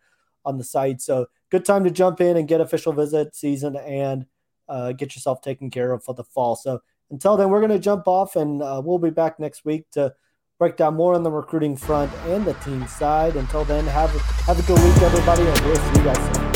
on 0.45 0.59
the 0.59 0.65
site. 0.65 1.01
So 1.01 1.27
good 1.51 1.65
time 1.65 1.85
to 1.85 1.91
jump 1.91 2.21
in 2.21 2.37
and 2.37 2.49
get 2.49 2.61
official 2.61 2.93
visit 2.93 3.35
season 3.35 3.77
and 3.77 4.27
uh, 4.69 4.93
get 4.93 5.15
yourself 5.15 5.43
taken 5.43 5.71
care 5.71 5.93
of 5.93 6.05
for 6.05 6.15
the 6.15 6.25
fall. 6.25 6.57
So 6.57 6.81
until 7.11 7.37
then, 7.37 7.51
we're 7.51 7.61
going 7.61 7.73
to 7.73 7.79
jump 7.79 8.07
off 8.07 8.37
and 8.37 8.63
uh, 8.63 8.81
we'll 8.85 8.99
be 8.99 9.11
back 9.11 9.41
next 9.41 9.65
week 9.65 9.91
to 9.93 10.15
break 10.59 10.77
down 10.77 10.95
more 10.95 11.15
on 11.15 11.23
the 11.23 11.31
recruiting 11.31 11.77
front 11.77 12.13
and 12.27 12.45
the 12.45 12.55
team 12.55 12.87
side. 12.87 13.37
Until 13.37 13.65
then, 13.65 13.87
have 13.87 14.11
have 14.11 14.59
a 14.59 14.63
good 14.63 14.79
week, 14.79 15.03
everybody, 15.03 15.43
and 15.43 15.61
we'll 15.61 15.77
see 15.77 15.99
you 15.99 16.05
guys 16.05 16.37
soon. 16.37 16.50